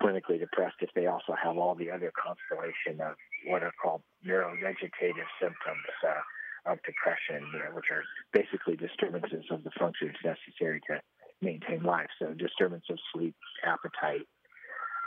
clinically 0.01 0.39
depressed 0.39 0.77
if 0.81 0.91
they 0.95 1.07
also 1.07 1.35
have 1.43 1.57
all 1.57 1.75
the 1.75 1.91
other 1.91 2.13
constellation 2.17 3.01
of 3.01 3.17
what 3.47 3.63
are 3.63 3.73
called 3.83 4.03
neurovegetative 4.27 5.29
symptoms 5.41 5.87
uh, 6.07 6.73
of 6.73 6.79
depression, 6.85 7.47
you 7.53 7.59
know, 7.59 7.75
which 7.75 7.87
are 7.91 8.03
basically 8.33 8.77
disturbances 8.77 9.45
of 9.51 9.65
the 9.65 9.71
functions 9.79 10.15
necessary 10.25 10.81
to 10.89 11.01
maintain 11.43 11.83
life. 11.83 12.09
So 12.19 12.33
disturbance 12.35 12.85
of 12.91 12.99
sleep, 13.13 13.35
appetite, 13.65 14.27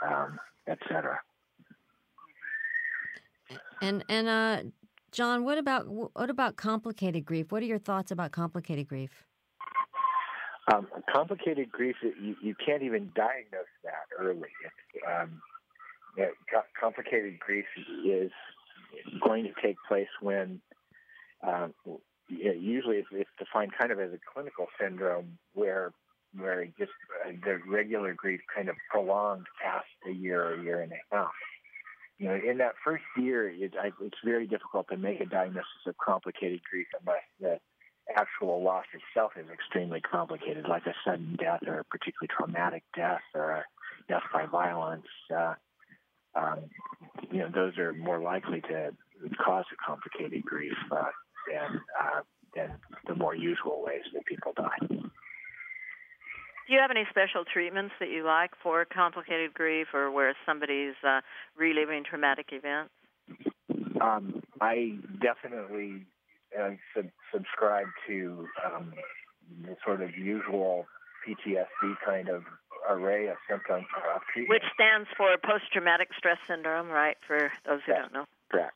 um, 0.06 0.38
etc. 0.68 1.20
And 3.80 4.04
and 4.08 4.28
uh, 4.28 4.62
John, 5.14 5.44
what 5.44 5.58
about 5.58 5.86
what 5.86 6.28
about 6.28 6.56
complicated 6.56 7.24
grief? 7.24 7.52
What 7.52 7.62
are 7.62 7.66
your 7.66 7.78
thoughts 7.78 8.10
about 8.10 8.32
complicated 8.32 8.88
grief? 8.88 9.24
Um, 10.72 10.88
complicated 11.14 11.70
grief, 11.70 11.94
you, 12.02 12.34
you 12.42 12.54
can't 12.66 12.82
even 12.82 13.12
diagnose 13.14 13.70
that 13.84 14.06
early. 14.18 14.48
Um, 15.06 15.40
complicated 16.80 17.38
grief 17.38 17.66
is 18.04 18.32
going 19.24 19.44
to 19.44 19.52
take 19.62 19.76
place 19.86 20.08
when 20.20 20.60
um, 21.46 21.74
usually 22.28 22.96
it's, 22.96 23.08
it's, 23.12 23.30
defined 23.38 23.72
kind 23.78 23.92
of 23.92 24.00
as 24.00 24.10
a 24.12 24.18
clinical 24.32 24.66
syndrome 24.80 25.38
where 25.52 25.92
where 26.36 26.64
just 26.78 26.90
uh, 27.24 27.30
the 27.44 27.58
regular 27.68 28.14
grief 28.14 28.40
kind 28.52 28.68
of 28.68 28.74
prolonged 28.90 29.46
past 29.62 29.86
a 30.08 30.12
year 30.12 30.42
or 30.42 30.60
a 30.60 30.62
year 30.64 30.80
and 30.80 30.90
a 30.90 31.14
half. 31.14 31.30
You 32.18 32.28
know, 32.28 32.34
in 32.34 32.58
that 32.58 32.74
first 32.84 33.04
year, 33.16 33.48
it, 33.48 33.74
it's 34.00 34.18
very 34.24 34.46
difficult 34.46 34.86
to 34.90 34.96
make 34.96 35.20
a 35.20 35.26
diagnosis 35.26 35.86
of 35.86 35.96
complicated 35.98 36.60
grief 36.68 36.86
unless 37.00 37.22
the 37.40 37.58
actual 38.16 38.62
loss 38.62 38.84
itself 38.92 39.32
is 39.36 39.46
extremely 39.52 40.00
complicated, 40.00 40.66
like 40.68 40.86
a 40.86 40.94
sudden 41.04 41.36
death 41.40 41.60
or 41.66 41.80
a 41.80 41.84
particularly 41.84 42.28
traumatic 42.36 42.84
death 42.96 43.22
or 43.34 43.50
a 43.50 43.64
death 44.08 44.22
by 44.32 44.46
violence. 44.46 45.06
Uh, 45.34 45.54
um, 46.36 46.60
you 47.30 47.38
know, 47.38 47.48
those 47.52 47.76
are 47.78 47.92
more 47.92 48.20
likely 48.20 48.60
to 48.62 48.90
cause 49.44 49.64
a 49.72 49.76
complicated 49.86 50.44
grief 50.44 50.76
uh, 50.92 51.04
than 51.50 51.80
uh, 52.00 52.20
than 52.54 52.70
the 53.06 53.14
more 53.14 53.34
usual 53.34 53.82
ways 53.84 54.02
that 54.12 54.24
people 54.26 54.52
die. 54.56 55.10
Do 56.66 56.72
you 56.72 56.80
have 56.80 56.90
any 56.90 57.04
special 57.10 57.44
treatments 57.44 57.94
that 58.00 58.08
you 58.08 58.24
like 58.24 58.52
for 58.62 58.84
complicated 58.84 59.52
grief 59.52 59.88
or 59.92 60.10
where 60.10 60.34
somebody's 60.46 60.94
uh, 61.06 61.20
reliving 61.56 62.04
traumatic 62.04 62.48
events? 62.52 62.90
Um, 64.00 64.42
I 64.60 64.96
definitely 65.20 66.06
uh, 66.58 66.70
sub- 66.94 67.10
subscribe 67.32 67.86
to 68.06 68.46
um, 68.64 68.94
the 69.62 69.76
sort 69.84 70.02
of 70.02 70.16
usual 70.16 70.86
PTSD 71.28 71.94
kind 72.04 72.28
of 72.28 72.44
array 72.88 73.28
of 73.28 73.36
symptoms. 73.48 73.86
Which 74.48 74.62
stands 74.74 75.08
for 75.16 75.28
post 75.44 75.64
traumatic 75.72 76.08
stress 76.16 76.38
syndrome, 76.46 76.88
right? 76.88 77.16
For 77.26 77.50
those 77.66 77.80
who 77.86 77.92
yes, 77.92 78.02
don't 78.02 78.12
know. 78.12 78.24
Correct. 78.50 78.74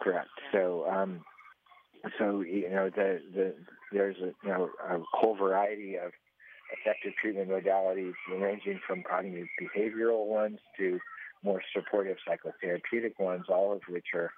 Correct. 0.00 0.28
Yeah. 0.44 0.60
So, 0.60 0.86
um, 0.90 1.24
so 2.18 2.40
you 2.40 2.68
know, 2.70 2.90
the 2.90 3.20
the 3.34 3.54
there's 3.92 4.16
a 4.18 4.32
you 4.44 4.48
know 4.48 4.70
a 4.88 4.98
whole 5.12 5.36
variety 5.36 5.96
of 5.96 6.12
effective 6.80 7.12
treatment 7.20 7.50
modalities, 7.50 8.14
ranging 8.30 8.80
from 8.86 9.02
cognitive 9.02 9.48
behavioral 9.60 10.26
ones 10.26 10.58
to 10.78 10.98
more 11.42 11.62
supportive 11.74 12.16
psychotherapeutic 12.28 13.18
ones, 13.18 13.46
all 13.48 13.72
of 13.72 13.80
which 13.88 14.06
are 14.14 14.30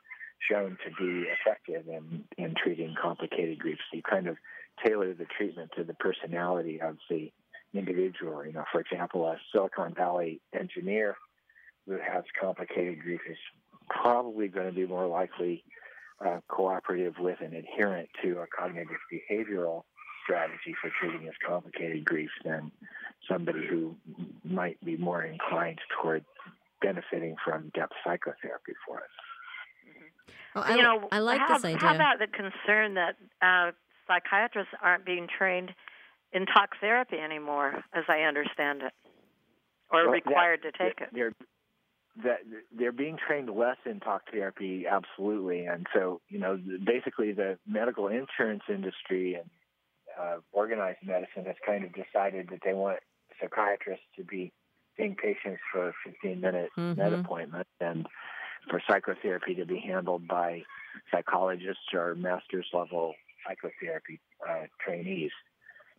shown 0.51 0.77
to 0.85 0.91
be 0.99 1.27
effective 1.29 1.87
in, 1.89 2.25
in 2.39 2.55
treating 2.55 2.95
complicated 3.01 3.59
grief. 3.59 3.79
So 3.91 3.97
you 3.97 4.03
kind 4.03 4.27
of 4.27 4.37
tailor 4.85 5.15
the 5.15 5.27
treatment 5.37 5.71
to 5.77 5.85
the 5.85 5.95
personality 5.95 6.81
of 6.81 6.97
the 7.09 7.31
individual. 7.73 8.45
You 8.45 8.53
know, 8.53 8.65
for 8.71 8.81
example, 8.81 9.27
a 9.27 9.37
Silicon 9.53 9.95
Valley 9.95 10.41
engineer 10.59 11.17
who 11.87 11.93
has 11.93 12.25
complicated 12.41 13.01
grief 13.03 13.21
is 13.29 13.37
probably 13.91 14.49
going 14.49 14.67
to 14.67 14.73
be 14.73 14.87
more 14.87 15.07
likely 15.07 15.63
uh, 16.25 16.39
cooperative 16.49 17.15
with 17.19 17.39
and 17.41 17.55
adherent 17.55 18.09
to 18.23 18.39
a 18.39 18.47
cognitive 18.47 18.97
behavioral 19.13 19.83
strategy 20.25 20.75
for 20.81 20.91
treating 21.01 21.27
this 21.27 21.37
complicated 21.47 22.05
grief 22.05 22.31
than 22.45 22.73
somebody 23.31 23.67
who 23.69 23.95
might 24.45 24.83
be 24.85 24.97
more 24.97 25.23
inclined 25.23 25.79
toward 26.01 26.25
benefiting 26.83 27.37
from 27.45 27.71
depth 27.75 27.93
psychotherapy 28.05 28.73
for 28.87 28.99
it. 28.99 30.35
Well, 30.55 30.65
I, 30.65 30.77
you 30.77 30.83
know, 30.83 31.09
I 31.11 31.19
like 31.19 31.41
how, 31.41 31.55
this 31.55 31.65
idea. 31.65 31.79
How 31.79 31.95
about 31.95 32.19
the 32.19 32.27
concern 32.27 32.95
that 32.95 33.17
uh, 33.43 33.73
psychiatrists 34.07 34.73
aren't 34.83 35.05
being 35.05 35.27
trained 35.39 35.73
in 36.33 36.47
talk 36.47 36.71
therapy 36.81 37.17
anymore, 37.17 37.85
as 37.93 38.05
I 38.09 38.21
understand 38.23 38.83
it, 38.83 38.93
or 39.91 40.05
well, 40.05 40.13
required 40.13 40.61
that, 40.65 40.75
to 40.75 40.85
take 40.85 40.99
that, 40.99 41.09
it? 41.09 41.11
They're, 41.13 41.33
that 42.23 42.39
they're 42.77 42.93
being 42.93 43.17
trained 43.27 43.51
less 43.51 43.77
in 43.85 43.99
talk 44.01 44.23
therapy, 44.31 44.87
absolutely, 44.87 45.67
and 45.67 45.87
so 45.93 46.21
you 46.29 46.39
know, 46.39 46.59
basically, 46.85 47.33
the 47.33 47.59
medical 47.67 48.09
insurance 48.09 48.63
industry 48.69 49.35
and 49.35 49.51
uh, 50.21 50.37
organized 50.53 50.99
medicine 51.05 51.45
has 51.47 51.57
kind 51.67 51.85
of 51.85 51.91
decided 51.93 52.49
that 52.51 52.61
they 52.65 52.73
want 52.73 52.99
psychiatrists 53.41 54.05
to 54.17 54.25
be 54.25 54.53
seeing 54.97 55.15
patients 55.15 55.61
for 55.73 55.89
a 55.89 55.93
15 56.07 56.41
minute 56.41 56.71
mm-hmm. 56.77 57.01
med 57.01 57.13
appointments 57.13 57.71
and 57.81 58.07
for 58.71 58.81
psychotherapy 58.89 59.55
to 59.55 59.67
be 59.67 59.79
handled 59.79 60.27
by 60.27 60.63
psychologists 61.11 61.93
or 61.93 62.15
master's 62.15 62.67
level 62.73 63.15
psychotherapy 63.47 64.21
uh, 64.49 64.65
trainees. 64.85 65.33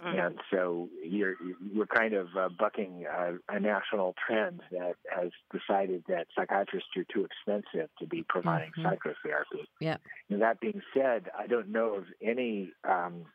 Mm-hmm. 0.03 0.19
And 0.19 0.39
so 0.51 0.89
you're 1.03 1.35
we're 1.73 1.85
kind 1.85 2.13
of 2.13 2.27
uh, 2.37 2.49
bucking 2.49 3.05
uh, 3.09 3.33
a 3.47 3.59
national 3.59 4.13
trend 4.27 4.61
that 4.71 4.95
has 5.09 5.31
decided 5.53 6.03
that 6.09 6.27
psychiatrists 6.37 6.89
are 6.97 7.05
too 7.13 7.25
expensive 7.25 7.89
to 7.99 8.05
be 8.05 8.25
providing 8.27 8.71
mm-hmm. 8.71 8.89
psychotherapy. 8.89 9.69
Yeah. 9.79 9.97
And 10.29 10.41
that 10.41 10.59
being 10.59 10.81
said, 10.93 11.29
I 11.37 11.47
don't 11.47 11.69
know 11.69 11.95
of 11.95 12.05
any 12.21 12.71
um, 12.83 13.25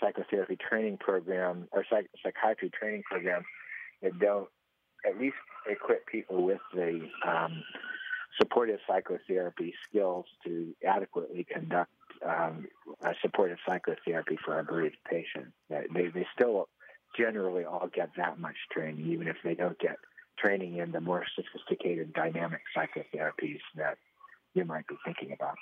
psychotherapy 0.00 0.56
training 0.56 0.98
program 0.98 1.68
or 1.72 1.84
psych- 1.90 2.10
psychiatry 2.22 2.70
training 2.70 3.02
program 3.10 3.44
that 4.02 4.18
don't 4.18 4.48
at 5.06 5.18
least 5.18 5.36
equip 5.68 6.06
people 6.06 6.44
with 6.44 6.60
the 6.74 7.00
um, 7.26 7.62
supportive 8.40 8.78
psychotherapy 8.86 9.74
skills 9.88 10.26
to 10.44 10.74
adequately 10.86 11.46
conduct 11.52 11.90
um, 12.26 12.66
supportive 13.22 13.58
psychotherapy 13.66 14.38
for 14.44 14.58
a 14.58 14.64
bereaved 14.64 14.96
patient. 15.08 15.52
They, 15.68 16.08
they 16.08 16.26
still 16.34 16.68
generally 17.16 17.64
all 17.64 17.88
get 17.94 18.10
that 18.16 18.38
much 18.38 18.56
training, 18.72 19.06
even 19.10 19.28
if 19.28 19.36
they 19.44 19.54
don't 19.54 19.78
get 19.78 19.96
training 20.38 20.76
in 20.76 20.92
the 20.92 21.00
more 21.00 21.24
sophisticated 21.34 22.12
dynamic 22.12 22.60
psychotherapies 22.76 23.60
that 23.76 23.98
you 24.54 24.64
might 24.64 24.86
be 24.86 24.96
thinking 25.04 25.32
about. 25.32 25.56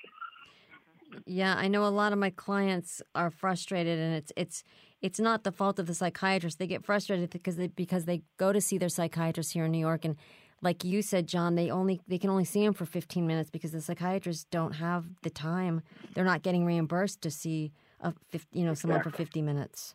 Yeah, 1.26 1.54
I 1.56 1.68
know 1.68 1.84
a 1.84 1.88
lot 1.88 2.12
of 2.12 2.18
my 2.18 2.30
clients 2.30 3.02
are 3.14 3.30
frustrated, 3.30 3.98
and 3.98 4.14
it's 4.14 4.32
it's 4.36 4.62
it's 5.02 5.20
not 5.20 5.44
the 5.44 5.52
fault 5.52 5.78
of 5.78 5.86
the 5.86 5.94
psychiatrist. 5.94 6.58
They 6.58 6.66
get 6.66 6.84
frustrated 6.84 7.30
because 7.30 7.56
they 7.56 7.68
because 7.68 8.04
they 8.04 8.22
go 8.36 8.52
to 8.52 8.60
see 8.60 8.78
their 8.78 8.88
psychiatrist 8.88 9.52
here 9.52 9.64
in 9.64 9.72
New 9.72 9.78
York, 9.78 10.04
and 10.04 10.16
like 10.62 10.84
you 10.84 11.02
said, 11.02 11.26
John, 11.26 11.54
they 11.54 11.70
only 11.70 12.00
they 12.08 12.18
can 12.18 12.30
only 12.30 12.44
see 12.44 12.64
him 12.64 12.72
for 12.72 12.86
15 12.86 13.26
minutes 13.26 13.50
because 13.50 13.72
the 13.72 13.80
psychiatrists 13.80 14.46
don't 14.50 14.72
have 14.72 15.04
the 15.22 15.30
time. 15.30 15.82
They're 16.14 16.24
not 16.24 16.42
getting 16.42 16.64
reimbursed 16.64 17.22
to 17.22 17.30
see 17.30 17.72
a 18.00 18.12
50, 18.30 18.58
you 18.58 18.64
know 18.64 18.74
someone 18.74 19.02
for 19.02 19.10
50 19.10 19.42
minutes. 19.42 19.94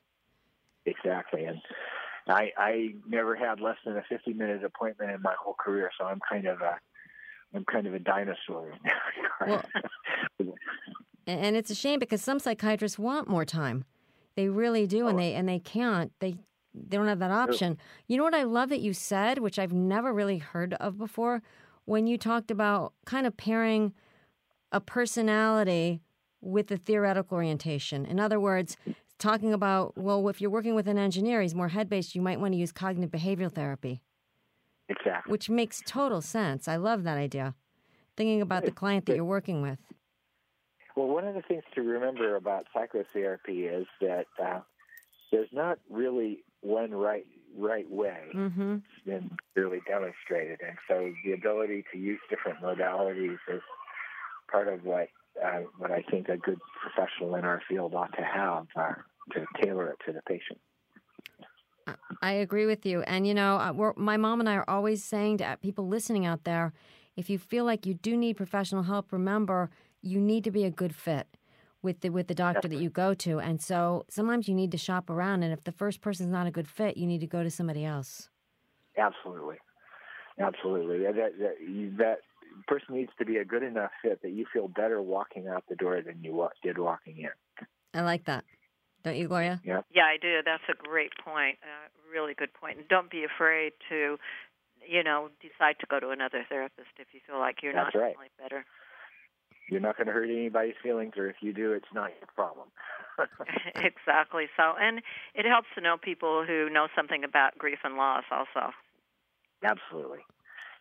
Exactly, 0.85 1.45
and 1.45 1.59
I 2.27 2.51
I 2.57 2.95
never 3.07 3.35
had 3.35 3.59
less 3.59 3.77
than 3.85 3.97
a 3.97 4.03
50 4.07 4.33
minute 4.33 4.63
appointment 4.63 5.11
in 5.11 5.21
my 5.21 5.35
whole 5.41 5.55
career, 5.59 5.89
so 5.97 6.05
I'm 6.05 6.19
kind 6.29 6.47
of 6.47 6.61
a 6.61 6.79
I'm 7.53 7.65
kind 7.65 7.87
of 7.87 7.93
a 7.93 7.99
dinosaur 7.99 8.71
in 8.71 8.79
that 8.83 9.01
regard. 9.49 9.65
Well, 10.39 10.53
and 11.27 11.55
it's 11.55 11.69
a 11.69 11.75
shame 11.75 11.99
because 11.99 12.21
some 12.21 12.39
psychiatrists 12.39 12.99
want 12.99 13.27
more 13.27 13.45
time. 13.45 13.85
They 14.35 14.47
really 14.47 14.87
do, 14.87 15.07
and 15.07 15.17
oh. 15.17 15.21
they 15.21 15.33
and 15.33 15.47
they 15.47 15.59
can't. 15.59 16.11
They 16.19 16.37
they 16.73 16.97
don't 16.97 17.07
have 17.07 17.19
that 17.19 17.31
option. 17.31 17.77
You 18.07 18.17
know 18.17 18.23
what 18.23 18.33
I 18.33 18.43
love 18.43 18.69
that 18.69 18.79
you 18.79 18.93
said, 18.93 19.39
which 19.39 19.59
I've 19.59 19.73
never 19.73 20.13
really 20.13 20.37
heard 20.37 20.73
of 20.75 20.97
before, 20.97 21.41
when 21.85 22.07
you 22.07 22.17
talked 22.17 22.49
about 22.49 22.93
kind 23.05 23.27
of 23.27 23.35
pairing 23.35 23.93
a 24.71 24.79
personality 24.79 26.01
with 26.39 26.71
a 26.71 26.77
theoretical 26.77 27.35
orientation. 27.35 28.05
In 28.05 28.19
other 28.19 28.39
words, 28.39 28.77
talking 29.19 29.53
about, 29.53 29.97
well, 29.97 30.27
if 30.29 30.41
you're 30.41 30.49
working 30.49 30.75
with 30.75 30.87
an 30.87 30.97
engineer, 30.97 31.41
he's 31.41 31.53
more 31.53 31.67
head 31.67 31.89
based, 31.89 32.15
you 32.15 32.21
might 32.21 32.39
want 32.39 32.53
to 32.53 32.57
use 32.57 32.71
cognitive 32.71 33.11
behavioral 33.11 33.51
therapy. 33.51 34.01
Exactly. 34.89 35.31
Which 35.31 35.49
makes 35.49 35.81
total 35.85 36.21
sense. 36.21 36.67
I 36.67 36.77
love 36.77 37.03
that 37.03 37.17
idea. 37.17 37.53
Thinking 38.17 38.41
about 38.41 38.65
the 38.65 38.71
client 38.71 39.05
that 39.05 39.15
you're 39.15 39.23
working 39.23 39.61
with. 39.61 39.79
Well, 40.95 41.07
one 41.07 41.25
of 41.25 41.35
the 41.35 41.41
things 41.41 41.63
to 41.75 41.81
remember 41.81 42.35
about 42.35 42.65
psychotherapy 42.73 43.65
is 43.65 43.87
that 44.01 44.27
uh, 44.41 44.59
there's 45.31 45.49
not 45.51 45.79
really 45.89 46.43
one 46.61 46.91
right 46.91 47.25
right 47.57 47.89
way. 47.89 48.27
Mm-hmm. 48.33 48.75
It's 48.75 49.05
been 49.05 49.37
clearly 49.53 49.81
demonstrated, 49.87 50.59
and 50.65 50.77
so 50.87 51.11
the 51.25 51.33
ability 51.33 51.85
to 51.91 51.97
use 51.97 52.19
different 52.29 52.61
modalities 52.61 53.37
is 53.47 53.61
part 54.49 54.67
of 54.67 54.83
what 54.83 55.09
uh, 55.43 55.61
what 55.77 55.91
I 55.91 56.03
think 56.09 56.29
a 56.29 56.37
good 56.37 56.59
professional 56.81 57.35
in 57.35 57.45
our 57.45 57.61
field 57.67 57.93
ought 57.93 58.13
to 58.17 58.23
have 58.23 58.67
uh, 58.75 58.93
to 59.33 59.45
tailor 59.61 59.89
it 59.89 59.97
to 60.05 60.13
the 60.13 60.21
patient. 60.27 60.59
I 62.21 62.33
agree 62.33 62.65
with 62.65 62.85
you. 62.85 63.01
And, 63.01 63.25
you 63.25 63.33
know, 63.33 63.57
uh, 63.57 63.73
we're, 63.73 63.93
my 63.95 64.17
mom 64.17 64.39
and 64.39 64.47
I 64.47 64.55
are 64.55 64.69
always 64.69 65.03
saying 65.03 65.39
to 65.39 65.57
people 65.61 65.87
listening 65.87 66.25
out 66.25 66.43
there 66.43 66.73
if 67.15 67.29
you 67.29 67.37
feel 67.37 67.65
like 67.65 67.85
you 67.85 67.93
do 67.93 68.15
need 68.17 68.37
professional 68.37 68.83
help, 68.83 69.11
remember 69.11 69.69
you 70.01 70.19
need 70.19 70.43
to 70.43 70.51
be 70.51 70.63
a 70.63 70.71
good 70.71 70.95
fit 70.95 71.27
with 71.81 72.01
the 72.01 72.09
with 72.09 72.27
the 72.27 72.35
doctor 72.35 72.67
that 72.67 72.77
you 72.77 72.89
go 72.89 73.13
to. 73.13 73.39
And 73.39 73.61
so 73.61 74.05
sometimes 74.09 74.47
you 74.47 74.55
need 74.55 74.71
to 74.71 74.77
shop 74.77 75.09
around 75.09 75.43
and 75.43 75.51
if 75.51 75.63
the 75.63 75.71
first 75.71 76.01
person's 76.01 76.31
not 76.31 76.47
a 76.47 76.51
good 76.51 76.67
fit, 76.67 76.97
you 76.97 77.07
need 77.07 77.21
to 77.21 77.27
go 77.27 77.43
to 77.43 77.49
somebody 77.49 77.85
else. 77.85 78.29
Absolutely. 78.97 79.57
Absolutely. 80.39 80.99
That 80.99 81.15
that, 81.15 81.55
that 81.97 82.17
person 82.67 82.95
needs 82.95 83.11
to 83.17 83.25
be 83.25 83.37
a 83.37 83.45
good 83.45 83.63
enough 83.63 83.91
fit 84.01 84.21
that 84.21 84.31
you 84.31 84.45
feel 84.51 84.67
better 84.67 85.01
walking 85.01 85.47
out 85.47 85.63
the 85.69 85.75
door 85.75 86.01
than 86.01 86.23
you 86.23 86.47
did 86.63 86.77
walking 86.77 87.17
in. 87.19 87.67
I 87.93 88.01
like 88.01 88.25
that. 88.25 88.45
Don't 89.03 89.15
you, 89.15 89.27
Gloria? 89.27 89.59
Yeah. 89.63 89.81
Yeah, 89.93 90.03
I 90.03 90.17
do. 90.21 90.39
That's 90.45 90.63
a 90.69 90.87
great 90.87 91.11
point. 91.23 91.57
Uh, 91.63 91.89
really 92.11 92.33
good 92.33 92.53
point. 92.53 92.77
And 92.77 92.87
don't 92.87 93.09
be 93.09 93.23
afraid 93.23 93.73
to, 93.89 94.17
you 94.91 95.03
know, 95.03 95.29
decide 95.39 95.79
to 95.79 95.87
go 95.89 96.01
to 96.01 96.09
another 96.09 96.43
therapist 96.49 96.91
if 96.99 97.07
you 97.13 97.21
feel 97.25 97.39
like 97.39 97.63
you're 97.63 97.71
That's 97.71 97.95
not 97.95 98.01
right. 98.01 98.15
feeling 98.15 98.35
better. 98.37 98.65
You're 99.69 99.79
not 99.79 99.95
going 99.95 100.07
to 100.07 100.13
hurt 100.13 100.29
anybody's 100.29 100.75
feelings, 100.83 101.13
or 101.15 101.29
if 101.29 101.37
you 101.39 101.53
do, 101.53 101.71
it's 101.71 101.93
not 101.93 102.11
your 102.19 102.27
problem. 102.35 102.67
exactly. 103.75 104.47
So, 104.57 104.73
and 104.77 104.99
it 105.33 105.45
helps 105.45 105.67
to 105.75 105.81
know 105.81 105.95
people 105.95 106.43
who 106.45 106.69
know 106.69 106.87
something 106.93 107.23
about 107.23 107.57
grief 107.57 107.79
and 107.85 107.95
loss, 107.95 108.23
also. 108.29 108.73
Absolutely. 109.63 110.19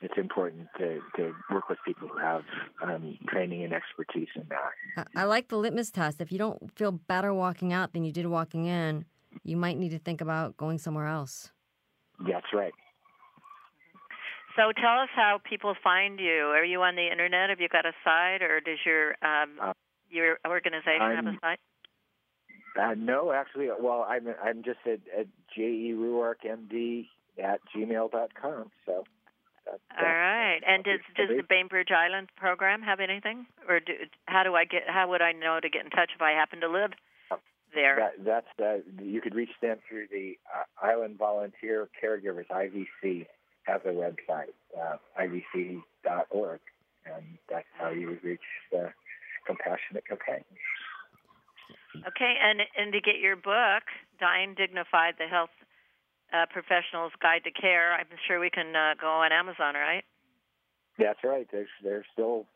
It's 0.01 0.15
important 0.17 0.67
to, 0.79 1.01
to 1.17 1.35
work 1.53 1.69
with 1.69 1.79
people 1.87 2.09
who 2.09 2.19
have 2.19 2.43
um, 2.83 3.17
training 3.29 3.63
and 3.63 3.73
expertise 3.73 4.29
in 4.35 4.47
that. 4.49 5.07
I, 5.15 5.23
I 5.23 5.25
like 5.25 5.49
the 5.49 5.57
litmus 5.57 5.93
test. 5.93 6.21
If 6.21 6.33
you 6.33 6.39
don't 6.39 6.75
feel 6.75 6.91
better 6.91 7.33
walking 7.33 7.73
out 7.73 7.93
than 7.93 8.03
you 8.03 8.11
did 8.11 8.27
walking 8.27 8.65
in, 8.65 9.05
you 9.45 9.57
might 9.57 9.79
need 9.79 9.91
to 9.91 9.99
think 9.99 10.21
about 10.21 10.57
going 10.57 10.79
somewhere 10.79 11.07
else. 11.07 11.53
That's 12.27 12.47
right. 12.53 12.73
So 14.61 14.73
tell 14.73 15.01
us 15.01 15.09
how 15.17 15.41
people 15.49 15.75
find 15.83 16.21
you. 16.21 16.53
Are 16.53 16.65
you 16.65 16.83
on 16.83 16.95
the 16.95 17.11
internet? 17.11 17.49
Have 17.49 17.61
you 17.61 17.69
got 17.69 17.87
a 17.87 17.93
site, 18.05 18.43
or 18.43 18.61
does 18.61 18.79
your 18.85 19.17
um, 19.25 19.57
Uh, 19.59 19.73
your 20.11 20.39
organization 20.47 21.01
have 21.01 21.25
a 21.25 21.29
I'm- 21.29 21.39
site? 21.41 21.61
Uh, 22.77 22.95
no, 22.95 23.33
actually, 23.33 23.71
well, 23.81 24.05
I'm 24.07 24.29
I'm 24.43 24.63
just 24.63 24.81
at, 24.87 25.01
at 25.17 25.27
jeruarkmd 25.57 27.09
at 27.39 27.61
gmail.com. 27.75 28.71
So. 28.85 29.05
That, 29.65 29.81
All 29.99 30.05
right. 30.05 30.61
And 30.67 30.85
does 30.85 31.01
does 31.17 31.29
the 31.29 31.43
Bainbridge 31.43 31.91
Island 31.91 32.29
program 32.37 32.83
have 32.83 33.01
anything, 33.01 33.47
or 33.69 33.81
do, 33.81 33.93
how 34.27 34.43
do 34.43 34.55
I 34.55 34.65
get? 34.67 34.83
How 34.89 35.09
would 35.09 35.23
I 35.23 35.33
know 35.33 35.59
to 35.61 35.71
get 35.71 35.85
in 35.85 35.91
touch 35.91 36.11
if 36.15 36.21
I 36.21 36.33
happen 36.33 36.61
to 36.61 36.69
live 36.69 36.93
there? 37.75 37.97
that, 37.97 38.25
that's 38.25 38.61
uh, 38.61 39.03
you 39.03 39.21
could 39.21 39.35
reach 39.35 39.53
them 39.63 39.79
through 39.89 40.09
the 40.11 40.39
uh, 40.55 40.65
Island 40.85 41.19
Volunteer 41.19 41.89
Caregivers 42.03 42.47
(IVC) 42.49 43.27
has 43.65 43.81
a 43.85 43.89
website, 43.89 44.55
uh, 44.79 44.97
ivc.org, 45.21 46.61
and 47.07 47.25
that's 47.49 47.67
how 47.79 47.91
you 47.91 48.19
reach 48.23 48.41
the 48.73 48.91
compassionate 49.47 50.05
companions. 50.07 50.47
Okay, 52.07 52.35
and 52.43 52.61
and 52.77 52.93
to 52.93 53.01
get 53.01 53.19
your 53.21 53.37
book, 53.37 53.85
Dying 54.19 54.55
Dignified: 54.57 55.15
The 55.19 55.27
Health 55.27 55.51
uh, 56.33 56.47
Professional's 56.53 57.13
Guide 57.21 57.43
to 57.45 57.51
Care, 57.51 57.93
I'm 57.95 58.07
sure 58.27 58.39
we 58.41 58.51
can 58.51 58.75
uh, 58.75 58.95
go 59.01 59.09
on 59.09 59.33
Amazon, 59.33 59.75
right? 59.75 60.05
That's 60.99 61.19
right. 61.25 61.47
There's 61.51 61.69
there's 61.83 62.07
still 62.13 62.47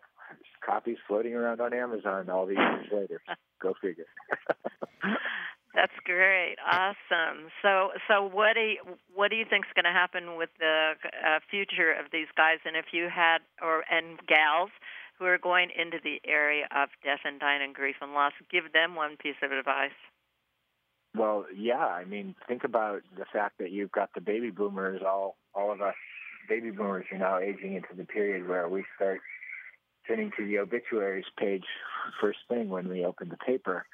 copies 0.65 0.99
floating 1.07 1.35
around 1.35 1.61
on 1.61 1.75
Amazon 1.75 2.31
all 2.31 2.47
these 2.47 2.59
years 2.59 2.87
later. 2.93 3.23
Go 3.61 3.75
figure. 3.81 4.07
That's 5.75 5.93
great, 6.04 6.54
awesome. 6.64 7.50
So, 7.61 7.90
so 8.07 8.23
what 8.23 8.54
do 8.54 8.61
you, 8.61 8.78
what 9.12 9.31
do 9.31 9.37
you 9.37 9.45
think 9.49 9.66
is 9.66 9.75
going 9.75 9.90
to 9.90 9.99
happen 9.99 10.37
with 10.38 10.50
the 10.61 10.93
uh, 11.02 11.40
future 11.50 11.90
of 11.90 12.12
these 12.12 12.31
guys? 12.37 12.59
And 12.64 12.76
if 12.76 12.87
you 12.93 13.09
had 13.11 13.38
or 13.61 13.83
and 13.90 14.19
gals 14.28 14.71
who 15.19 15.26
are 15.26 15.38
going 15.38 15.71
into 15.76 15.99
the 16.02 16.21
area 16.25 16.66
of 16.71 16.90
death 17.02 17.21
and 17.25 17.40
dying 17.40 17.62
and 17.62 17.75
grief 17.75 17.97
and 18.00 18.12
loss, 18.12 18.33
give 18.50 18.73
them 18.73 18.94
one 18.94 19.16
piece 19.16 19.38
of 19.42 19.51
advice. 19.51 19.99
Well, 21.16 21.46
yeah. 21.57 21.87
I 21.87 22.05
mean, 22.05 22.35
think 22.46 22.64
about 22.64 23.03
the 23.16 23.25
fact 23.33 23.59
that 23.59 23.70
you've 23.70 23.92
got 23.92 24.11
the 24.14 24.20
baby 24.20 24.51
boomers. 24.51 25.03
All 25.05 25.37
all 25.55 25.72
of 25.72 25.81
us 25.81 25.94
baby 26.49 26.70
boomers 26.70 27.07
are 27.11 27.18
now 27.18 27.38
aging 27.38 27.75
into 27.75 27.94
the 27.96 28.05
period 28.05 28.49
where 28.49 28.68
we 28.68 28.85
start 28.96 29.20
turning 30.07 30.31
to 30.37 30.46
the 30.46 30.59
obituaries 30.59 31.25
page 31.38 31.64
first 32.20 32.38
thing 32.49 32.68
when 32.68 32.88
we 32.88 33.05
open 33.05 33.29
the 33.29 33.37
paper, 33.38 33.87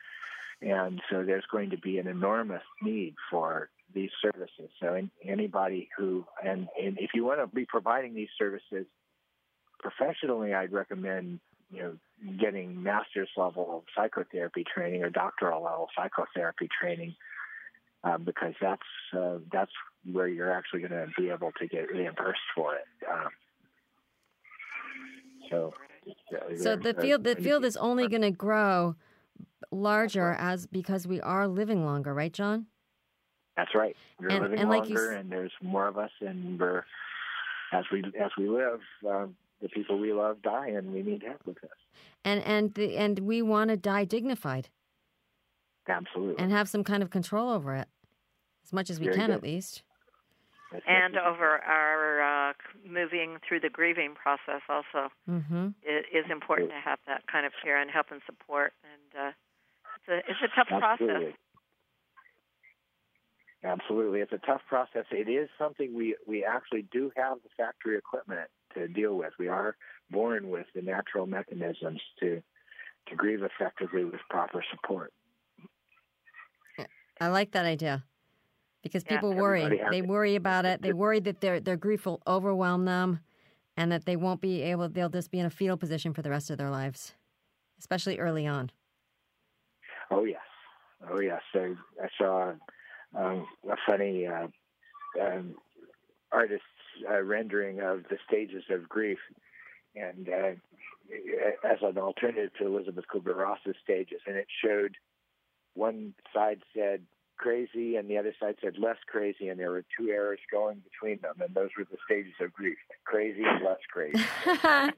and 0.63 1.01
so 1.11 1.23
there's 1.25 1.45
going 1.51 1.71
to 1.71 1.79
be 1.79 1.99
an 1.99 2.07
enormous 2.07 2.63
need 2.83 3.15
for 3.31 3.71
these 3.95 4.11
services. 4.23 4.71
So 4.81 4.95
in, 4.95 5.11
anybody 5.27 5.89
who 5.97 6.25
and, 6.45 6.69
and 6.81 6.99
if 6.99 7.11
you 7.15 7.25
want 7.25 7.41
to 7.41 7.47
be 7.47 7.65
providing 7.67 8.15
these 8.15 8.29
services 8.39 8.87
professionally, 9.79 10.55
I'd 10.55 10.73
recommend 10.73 11.41
you 11.71 11.83
know 11.83 11.97
getting 12.39 12.83
master's 12.83 13.31
level 13.37 13.85
psychotherapy 13.97 14.65
training 14.75 15.03
or 15.03 15.11
doctoral 15.11 15.63
level 15.63 15.89
psychotherapy 15.97 16.69
training 16.81 17.15
uh, 18.05 18.19
because 18.19 18.55
that's 18.61 18.83
uh, 19.17 19.39
that's 19.53 19.73
where 20.11 20.29
you're 20.29 20.53
actually 20.53 20.81
going 20.81 20.93
to 20.93 21.09
be 21.17 21.31
able 21.31 21.53
to 21.61 21.67
get 21.67 21.91
reimbursed 21.91 22.41
for 22.55 22.75
it. 22.75 22.87
Um, 23.11 23.29
so, 25.51 25.75
So 26.57 26.77
the 26.77 26.95
field 26.95 27.25
the 27.25 27.37
field 27.37 27.65
is 27.65 27.77
only 27.77 28.09
going 28.09 28.23
to 28.23 28.31
grow 28.31 28.97
larger 29.71 30.33
as 30.33 30.67
because 30.67 31.07
we 31.07 31.21
are 31.21 31.47
living 31.49 31.85
longer, 31.85 32.13
right, 32.15 32.33
John? 32.33 32.67
That's 33.57 33.75
right. 33.75 33.97
We're 34.19 34.29
And- 34.29 34.43
living 34.43 34.59
and 34.61 34.71
like 34.71 34.89
you 34.89 34.97
longer, 34.97 35.13
and 35.13 35.31
there's 35.31 35.53
more 35.63 35.87
of 35.87 35.99
us, 35.99 36.11
and 36.21 36.59
we're 36.59 36.85
as 37.73 37.85
we 37.93 38.03
as 38.21 38.31
we 38.39 38.49
live, 38.49 38.81
um, 39.09 39.37
the 39.61 39.69
people 39.69 39.99
we 39.99 40.13
love 40.13 40.41
die, 40.43 40.69
and 40.69 40.93
we 40.93 41.03
need 41.03 41.23
help 41.23 41.45
with 41.47 41.61
this. 41.61 41.71
And 42.25 42.43
and 42.45 42.75
the, 42.75 42.97
and 42.97 43.19
we 43.21 43.43
want 43.43 43.69
to 43.71 43.77
die 43.77 44.05
dignified 44.05 44.69
Absolutely. 45.89 46.43
and 46.43 46.51
have 46.53 46.69
some 46.69 46.85
kind 46.85 47.03
of 47.03 47.11
control 47.11 47.51
over 47.51 47.75
it, 47.75 47.89
as 48.65 48.73
much 48.73 48.91
as 48.91 48.99
we 49.01 49.07
Very 49.07 49.17
can 49.17 49.27
good. 49.29 49.37
at 49.37 49.43
least. 49.43 49.83
That's 50.73 50.85
And 50.87 51.17
over 51.17 51.59
our 51.59 52.51
uh, 52.51 52.53
moving 52.89 53.39
through 53.47 53.61
the 53.61 53.71
grieving 53.71 54.15
process, 54.15 54.63
also 54.69 55.13
Mm-hmm. 55.29 55.69
it 55.83 56.07
is 56.13 56.31
important 56.31 56.71
to 56.71 56.81
have 56.83 56.99
that 57.07 57.27
kind 57.31 57.47
of 57.47 57.53
care 57.63 57.81
and 57.81 57.91
help 57.91 58.07
and 58.11 58.21
support. 58.27 58.73
And 58.85 59.27
uh, 59.27 59.33
it's 59.97 60.09
a 60.09 60.31
it's 60.31 60.53
a 60.53 60.57
tough 60.57 60.69
Absolutely. 60.71 61.23
process. 61.27 61.39
Absolutely, 63.63 64.21
it's 64.21 64.33
a 64.33 64.39
tough 64.39 64.63
process. 64.69 65.05
It 65.11 65.29
is 65.29 65.49
something 65.59 65.95
we 65.95 66.17
we 66.27 66.45
actually 66.45 66.87
do 66.93 67.13
have 67.17 67.39
the 67.43 67.51
factory 67.57 67.97
equipment 67.99 68.49
to 68.75 68.89
deal 68.89 69.17
with. 69.17 69.33
We 69.39 69.49
are 69.49 69.77
born 70.11 70.49
with 70.49 70.67
the 70.75 70.83
natural 70.83 71.27
mechanisms 71.27 72.01
to 72.21 72.43
to 73.09 73.17
grieve 73.17 73.43
effectively 73.43 74.05
with 74.05 74.21
proper 74.31 74.65
support. 74.71 75.13
I 77.21 77.29
like 77.29 77.53
that 77.53 77.67
idea 77.67 78.05
because 78.83 79.05
Yeah, 79.05 79.17
people 79.17 79.35
worry. 79.35 79.81
They 79.91 80.03
worry 80.03 80.37
about 80.37 80.65
it. 80.65 80.83
They 80.83 80.93
worry 80.93 81.21
that 81.21 81.41
their 81.41 81.61
their 81.61 81.77
grief 81.77 82.07
will 82.07 82.23
overwhelm 82.27 82.85
them, 82.85 83.21
and 83.77 83.93
that 83.93 84.05
they 84.05 84.17
won't 84.17 84.41
be 84.41 84.63
able. 84.63 84.89
They'll 84.89 85.09
just 85.09 85.31
be 85.31 85.39
in 85.39 85.47
a 85.47 85.51
fetal 85.51 85.77
position 85.77 86.13
for 86.13 86.23
the 86.23 86.31
rest 86.31 86.51
of 86.51 86.59
their 86.59 86.71
lives, 86.71 87.15
especially 87.79 88.19
early 88.19 88.47
on. 88.47 88.71
Oh 90.11 90.25
yes, 90.25 90.41
oh 91.11 91.21
yes. 91.21 91.43
I, 91.55 91.75
I 92.03 92.09
saw 92.19 92.53
um, 93.17 93.47
a 93.69 93.77
funny 93.89 94.27
uh, 94.27 94.49
um, 95.21 95.55
artist's 96.33 96.65
uh, 97.09 97.23
rendering 97.23 97.81
of 97.81 98.05
the 98.11 98.19
stages 98.29 98.65
of 98.71 98.89
grief, 98.89 99.19
and 99.95 100.29
uh, 100.29 100.53
as 101.65 101.79
an 101.83 101.99
alternative 101.99 102.51
to 102.59 102.67
Elisabeth 102.67 103.05
Kübler-Ross's 103.13 103.77
stages, 103.83 104.21
and 104.27 104.37
it 104.37 104.47
showed 104.65 104.97
one 105.75 106.15
side 106.35 106.63
said 106.75 107.03
crazy 107.41 107.97
and 107.97 108.09
the 108.09 108.19
other 108.19 108.35
side 108.39 108.57
said 108.63 108.75
less 108.79 108.99
crazy, 109.07 109.49
and 109.49 109.59
there 109.59 109.71
were 109.71 109.85
two 109.99 110.11
errors 110.11 110.41
going 110.51 110.83
between 110.91 111.21
them, 111.23 111.35
and 111.41 111.55
those 111.55 111.71
were 111.77 111.87
the 111.91 111.97
stages 112.05 112.35
of 112.41 112.53
grief: 112.53 112.77
crazy 113.05 113.43
and 113.45 113.65
less 113.65 113.79
crazy. 113.91 114.23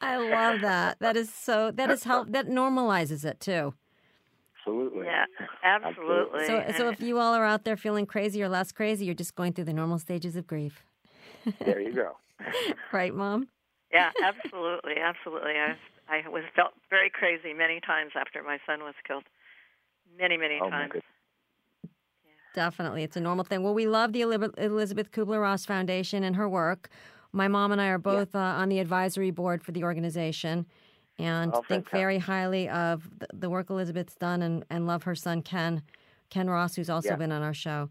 I 0.00 0.16
love 0.16 0.60
that. 0.62 0.98
That 1.00 1.16
is 1.16 1.32
so. 1.32 1.70
That 1.70 1.90
is 1.90 2.04
how 2.04 2.24
that 2.24 2.48
normalizes 2.48 3.24
it 3.24 3.40
too. 3.40 3.74
Absolutely. 4.60 5.06
Yeah, 5.06 5.24
absolutely. 5.62 6.46
So, 6.46 6.64
so 6.76 6.88
if 6.88 7.00
you 7.00 7.18
all 7.18 7.32
are 7.34 7.44
out 7.44 7.64
there 7.64 7.76
feeling 7.76 8.04
crazy 8.04 8.42
or 8.42 8.48
less 8.48 8.70
crazy, 8.72 9.06
you're 9.06 9.14
just 9.14 9.34
going 9.34 9.52
through 9.54 9.64
the 9.64 9.72
normal 9.72 9.98
stages 9.98 10.36
of 10.36 10.46
grief, 10.46 10.84
There 11.64 11.80
you 11.80 11.94
go. 11.94 12.16
right, 12.92 13.14
Mom? 13.14 13.48
Yeah, 13.92 14.10
absolutely, 14.22 14.96
absolutely. 15.02 15.52
I 15.52 15.68
was, 15.68 15.78
I 16.08 16.28
was 16.28 16.42
felt 16.54 16.72
very 16.90 17.08
crazy 17.08 17.54
many 17.54 17.80
times 17.80 18.12
after 18.14 18.42
my 18.42 18.58
son 18.66 18.80
was 18.80 18.94
killed. 19.06 19.24
Many, 20.18 20.36
many 20.36 20.58
Oh, 20.60 20.68
my 20.70 20.88
times. 20.88 21.02
Definitely. 22.54 23.02
It's 23.02 23.16
a 23.16 23.20
normal 23.20 23.44
thing. 23.44 23.62
Well, 23.62 23.74
we 23.74 23.86
love 23.86 24.12
the 24.12 24.22
Elisabeth 24.22 25.10
Kübler-Ross 25.12 25.64
Foundation 25.66 26.24
and 26.24 26.36
her 26.36 26.48
work. 26.48 26.88
My 27.32 27.46
mom 27.46 27.72
and 27.72 27.80
I 27.80 27.88
are 27.88 27.98
both 27.98 28.34
uh, 28.34 28.38
on 28.38 28.68
the 28.68 28.78
advisory 28.78 29.30
board 29.30 29.62
for 29.62 29.72
the 29.72 29.84
organization 29.84 30.66
and 31.18 31.52
Oh, 31.54 31.62
think 31.62 31.90
very 31.90 32.18
highly 32.18 32.68
of 32.68 33.08
the, 33.18 33.26
the 33.32 33.50
work 33.50 33.70
Elisabeth's 33.70 34.14
done 34.14 34.40
and, 34.42 34.64
and 34.70 34.86
love 34.86 35.02
her 35.02 35.14
son, 35.14 35.42
Ken, 35.42 35.82
Ken 36.30 36.48
Ross, 36.48 36.74
who's 36.74 36.88
also 36.88 37.10
Yeah. 37.10 37.16
been 37.16 37.32
on 37.32 37.42
our 37.42 37.54
show. 37.54 37.90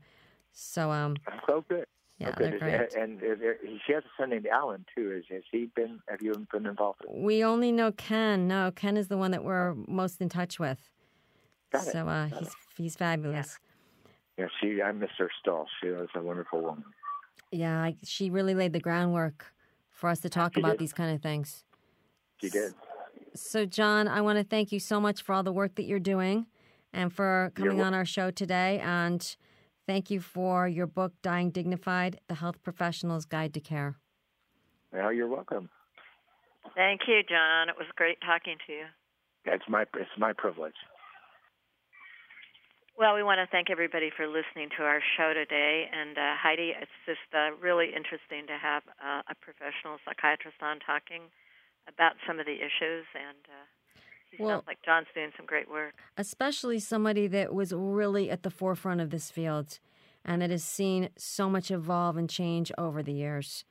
So 0.54 0.92
um. 0.92 1.18
So 1.46 1.64
good. 1.70 1.86
Yeah, 2.18 2.30
okay. 2.30 2.50
they're 2.50 2.60
great. 2.60 2.94
And, 2.96 3.22
and 3.22 3.80
she 3.86 3.94
has 3.94 4.04
a 4.04 4.10
son 4.20 4.32
named 4.32 4.48
Alan 4.48 4.86
too. 4.96 5.12
Is 5.12 5.26
has 5.30 5.44
he 5.52 5.70
been? 5.76 6.00
Have 6.10 6.20
you 6.22 6.34
been 6.52 6.66
involved? 6.66 7.02
With? 7.08 7.24
We 7.24 7.44
only 7.44 7.72
know 7.72 7.92
Ken. 7.92 8.48
No, 8.48 8.72
Ken 8.76 8.98
is 8.98 9.08
the 9.08 9.18
one 9.18 9.30
that 9.32 9.44
we're 9.44 9.76
most 9.88 10.20
in 10.20 10.30
touch 10.30 10.60
with. 10.60 10.90
Got 11.72 11.86
it. 11.86 11.92
So 11.92 12.08
uh, 12.08 12.28
Got 12.30 12.40
he's 12.40 12.48
it. 12.48 12.54
he's 12.76 12.96
fabulous. 12.96 13.60
Yeah, 14.38 14.48
she. 14.62 14.82
I 14.82 14.92
miss 14.92 15.10
her 15.18 15.30
still. 15.40 15.66
She 15.82 15.90
was 15.90 16.10
a 16.16 16.22
wonderful 16.22 16.62
woman. 16.62 16.86
Yeah, 17.52 17.82
I, 17.82 17.96
she 18.04 18.30
really 18.30 18.54
laid 18.54 18.74
the 18.74 18.80
groundwork 18.80 19.46
for 19.92 20.10
us 20.10 20.20
to 20.20 20.30
talk 20.30 20.54
She 20.54 20.60
about 20.60 20.74
did. 20.74 20.80
these 20.80 20.94
kind 20.94 21.16
of 21.16 21.22
things. 21.22 21.64
She 22.42 22.50
did. 22.50 22.74
So, 23.34 23.66
John, 23.66 24.08
I 24.08 24.22
want 24.22 24.38
to 24.38 24.44
thank 24.44 24.72
you 24.72 24.80
so 24.80 25.00
much 25.00 25.22
for 25.22 25.34
all 25.34 25.44
the 25.44 25.52
work 25.52 25.76
that 25.76 25.84
you're 25.84 26.00
doing 26.00 26.48
and 26.94 27.12
for 27.12 27.52
coming 27.56 27.82
on 27.82 27.94
our 27.94 28.06
show 28.06 28.32
today. 28.32 28.80
And 28.80 29.36
thank 29.88 30.10
you 30.12 30.20
for 30.20 30.68
your 30.68 30.88
book, 30.88 31.14
Dying 31.22 31.52
Dignified 31.52 32.20
The 32.28 32.36
Health 32.36 32.62
Professional's 32.64 33.26
Guide 33.26 33.54
to 33.54 33.60
Care. 33.60 33.98
Well, 34.92 35.12
you're 35.14 35.28
welcome. 35.28 35.70
Thank 36.76 37.02
you, 37.08 37.22
John. 37.28 37.70
It 37.70 37.76
was 37.78 37.88
great 37.96 38.18
talking 38.22 38.58
to 38.68 38.74
you. 38.74 38.86
It's 39.46 39.64
my 39.70 39.84
it's 39.96 40.10
my 40.18 40.34
privilege. 40.34 40.76
Well, 42.98 43.14
we 43.14 43.22
want 43.22 43.38
to 43.38 43.48
thank 43.52 43.70
everybody 43.70 44.10
for 44.16 44.26
listening 44.26 44.70
to 44.78 44.84
our 44.84 45.00
show 45.18 45.34
today. 45.34 45.86
And 45.94 46.18
uh, 46.18 46.34
Heidi, 46.42 46.74
it's 46.82 46.90
just 47.06 47.20
uh, 47.32 47.54
really 47.62 47.88
interesting 47.96 48.48
to 48.48 48.58
have 48.58 48.82
uh, 48.98 49.22
a 49.30 49.36
professional 49.36 49.98
psychiatrist 50.04 50.58
on 50.64 50.80
talking 50.80 51.30
about 51.88 52.14
some 52.26 52.40
of 52.40 52.48
the 52.48 52.54
issues. 52.58 53.06
And 53.14 53.38
uh, 53.46 54.02
he 54.32 54.42
Well- 54.44 54.58
sounds 54.58 54.68
like 54.68 54.82
John's 54.84 55.08
doing 55.14 55.30
some 55.38 55.46
great 55.46 55.70
work. 55.70 55.94
Especially 56.18 56.80
somebody 56.80 57.28
that 57.28 57.54
was 57.54 57.72
really 57.72 58.32
at 58.32 58.42
the 58.42 58.50
forefront 58.50 59.00
of 59.00 59.12
this 59.12 59.30
field 59.30 59.78
and 60.26 60.42
that 60.42 60.50
has 60.50 60.64
seen 60.64 61.10
so 61.18 61.50
much 61.50 61.70
evolve 61.70 62.18
and 62.18 62.28
change 62.28 62.72
over 62.80 63.04
the 63.04 63.14
years. 63.14 63.64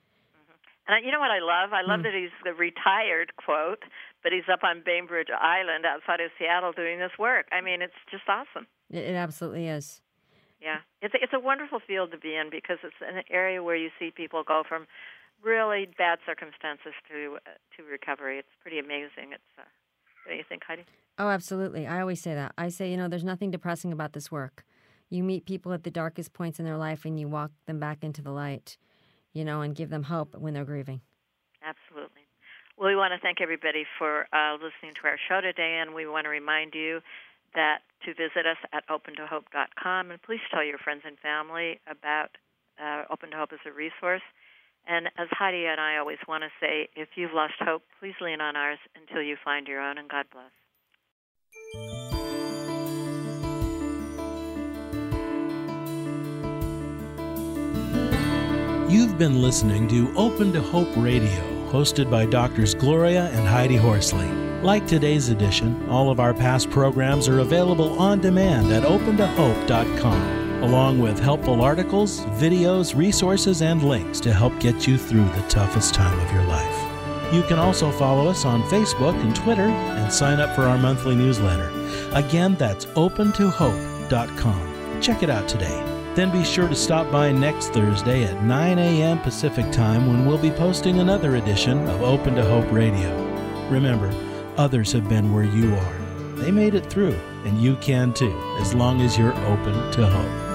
And 0.87 0.95
I- 0.95 1.01
you 1.05 1.11
know 1.11 1.19
what 1.19 1.33
I 1.33 1.41
love? 1.41 1.73
I 1.73 1.83
love 1.83 2.05
that 2.05 2.15
he's 2.15 2.31
the 2.45 2.55
retired 2.55 3.35
quote, 3.35 3.83
but 4.23 4.31
he's 4.31 4.49
up 4.49 4.63
on 4.63 4.83
Bainbridge 4.87 5.31
Island 5.35 5.85
outside 5.85 6.21
of 6.21 6.31
Seattle 6.39 6.71
doing 6.71 7.01
this 7.01 7.19
work. 7.19 7.49
I 7.51 7.61
mean, 7.61 7.83
it's 7.83 7.99
just 8.09 8.23
awesome. 8.29 8.69
It, 8.91 9.05
it 9.05 9.15
absolutely 9.15 9.69
is. 9.69 10.01
Yeah, 10.61 10.79
it's 11.03 11.15
a, 11.15 11.19
it's 11.23 11.33
a 11.35 11.41
wonderful 11.41 11.81
field 11.87 12.13
to 12.13 12.19
be 12.19 12.35
in 12.35 12.49
because 12.51 12.79
it's 12.83 12.97
an 13.01 13.23
area 13.31 13.63
where 13.63 13.77
you 13.77 13.91
see 13.99 14.11
people 14.11 14.43
go 14.43 14.63
from 14.67 14.87
really 15.43 15.87
bad 15.99 16.19
circumstances 16.25 16.95
to 17.09 17.39
uh, 17.47 17.51
to 17.77 17.83
recovery. 17.91 18.39
It's 18.39 18.57
pretty 18.63 18.79
amazing. 18.79 19.33
It's 19.33 19.53
uh, 19.59 19.63
what 20.25 20.33
do 20.33 20.37
you 20.37 20.45
think, 20.49 20.63
Heidi? 20.67 20.85
Oh, 21.19 21.29
absolutely. 21.29 21.87
I 21.87 22.01
always 22.01 22.21
say 22.21 22.35
that. 22.35 22.53
I 22.59 22.69
say, 22.69 22.91
you 22.91 22.97
know, 22.97 23.09
there's 23.09 23.25
nothing 23.25 23.51
depressing 23.51 23.93
about 23.93 24.13
this 24.13 24.31
work. 24.31 24.65
You 25.09 25.23
meet 25.23 25.47
people 25.47 25.73
at 25.73 25.85
the 25.85 25.91
darkest 25.91 26.33
points 26.33 26.59
in 26.59 26.65
their 26.65 26.77
life 26.77 27.05
and 27.05 27.19
you 27.19 27.29
walk 27.29 27.53
them 27.67 27.79
back 27.79 28.03
into 28.03 28.21
the 28.21 28.33
light, 28.33 28.77
you 29.33 29.45
know, 29.45 29.63
and 29.63 29.75
give 29.75 29.89
them 29.89 30.05
hope 30.05 30.35
when 30.37 30.53
they're 30.53 30.65
grieving. 30.65 31.01
Absolutely. 31.63 32.23
Well, 32.77 32.89
we 32.89 32.97
want 32.97 33.13
to 33.15 33.21
thank 33.21 33.41
everybody 33.41 33.85
for 33.99 34.27
uh, 34.33 34.55
listening 34.55 34.95
to 35.01 35.09
our 35.09 35.17
show 35.29 35.41
today, 35.41 35.79
and 35.81 35.95
we 35.95 36.07
want 36.07 36.25
to 36.25 36.29
remind 36.29 36.75
you 36.75 37.01
that 37.55 37.79
to 38.05 38.15
visit 38.15 38.47
us 38.47 38.59
at 38.73 38.87
opentohope.com, 38.89 40.11
and 40.11 40.23
please 40.23 40.41
tell 40.53 40.65
your 40.65 40.79
friends 40.79 41.03
and 41.07 41.19
family 41.19 41.81
about 41.89 42.37
uh, 42.83 43.05
Open 43.11 43.31
to 43.31 43.37
Hope 43.37 43.53
as 43.53 43.61
a 43.67 43.73
resource. 43.73 44.23
And 44.87 45.09
as 45.19 45.29
Heidi 45.33 45.67
and 45.67 45.81
I 45.81 45.97
always 45.97 46.19
want 46.29 46.45
to 46.45 46.51
say, 46.61 46.89
if 46.95 47.09
you've 47.17 47.33
lost 47.35 47.55
hope, 47.61 47.83
please 47.99 48.15
lean 48.21 48.41
on 48.41 48.55
ours 48.55 48.79
until 48.95 49.23
you 49.23 49.37
find 49.45 49.67
your 49.67 49.81
own, 49.81 49.99
and 49.99 50.09
God 50.09 50.27
bless. 50.33 50.53
You've 58.89 59.19
been 59.19 59.43
listening 59.43 59.89
to 59.89 60.15
Open 60.17 60.53
to 60.53 60.63
Hope 60.63 60.97
Radio, 60.97 61.43
hosted 61.71 62.09
by 62.09 62.25
Doctors 62.25 62.73
Gloria 62.73 63.25
and 63.33 63.47
Heidi 63.47 63.77
Horsley. 63.77 64.46
Like 64.67 64.87
today's 64.89 65.29
edition, 65.29 65.89
all 65.89 66.11
of 66.11 66.19
our 66.19 66.35
past 66.35 66.71
programs 66.71 67.29
are 67.29 67.39
available 67.39 67.97
on 68.01 68.21
demand 68.21 68.73
at 68.73 68.83
opentohope.com, 68.83 70.63
along 70.65 70.99
with 70.99 71.21
helpful 71.21 71.63
articles, 71.63 72.23
videos, 72.41 72.97
resources, 72.97 73.63
and 73.63 73.85
links 73.85 74.19
to 74.19 74.33
help 74.33 74.59
get 74.59 74.85
you 74.85 74.99
through 74.99 75.23
the 75.23 75.45
toughest 75.49 75.95
time 75.95 76.19
of 76.19 76.33
your 76.33 76.43
life. 76.47 77.33
You 77.33 77.45
can 77.45 77.61
also 77.61 77.93
follow 77.93 78.27
us 78.27 78.45
on 78.45 78.65
Facebook 78.65 79.15
and 79.23 79.37
Twitter 79.37 79.69
and 79.69 80.13
sign 80.13 80.41
up 80.41 80.57
for 80.57 80.63
our 80.63 80.79
monthly 80.79 81.15
newsletter. 81.15 81.71
Again, 82.13 82.57
that's 82.57 82.87
opentohope.com. 82.87 85.01
Check 85.01 85.23
it 85.23 85.31
out 85.31 85.49
today. 85.49 85.81
Then 86.17 86.33
be 86.33 86.43
sure 86.43 86.67
to 86.67 86.75
stop 86.75 87.09
by 87.13 87.31
next 87.31 87.69
Thursday 87.69 88.25
at 88.25 88.43
9 88.43 88.81
a.m. 88.81 89.21
Pacific 89.21 89.71
Time 89.71 90.09
when 90.09 90.27
we'll 90.27 90.39
be 90.39 90.51
posting 90.51 90.99
another 90.99 91.37
edition 91.37 91.89
of 91.89 92.03
Open 92.03 92.35
to 92.35 92.45
Hope 92.45 92.73
Radio. 92.73 93.15
Remember, 93.71 94.13
others 94.59 94.93
have 94.93 95.09
been 95.09 95.33
where 95.33 95.45
you 95.45 95.75
are. 95.75 95.99
They 96.37 96.51
made 96.51 96.75
it 96.75 96.87
through, 96.87 97.19
and 97.45 97.61
you 97.61 97.77
can 97.77 98.13
too, 98.13 98.37
as 98.61 98.75
long 98.75 99.01
as 99.01 99.17
you're 99.19 99.37
open 99.47 99.93
to 99.93 100.07
hope. 100.07 100.46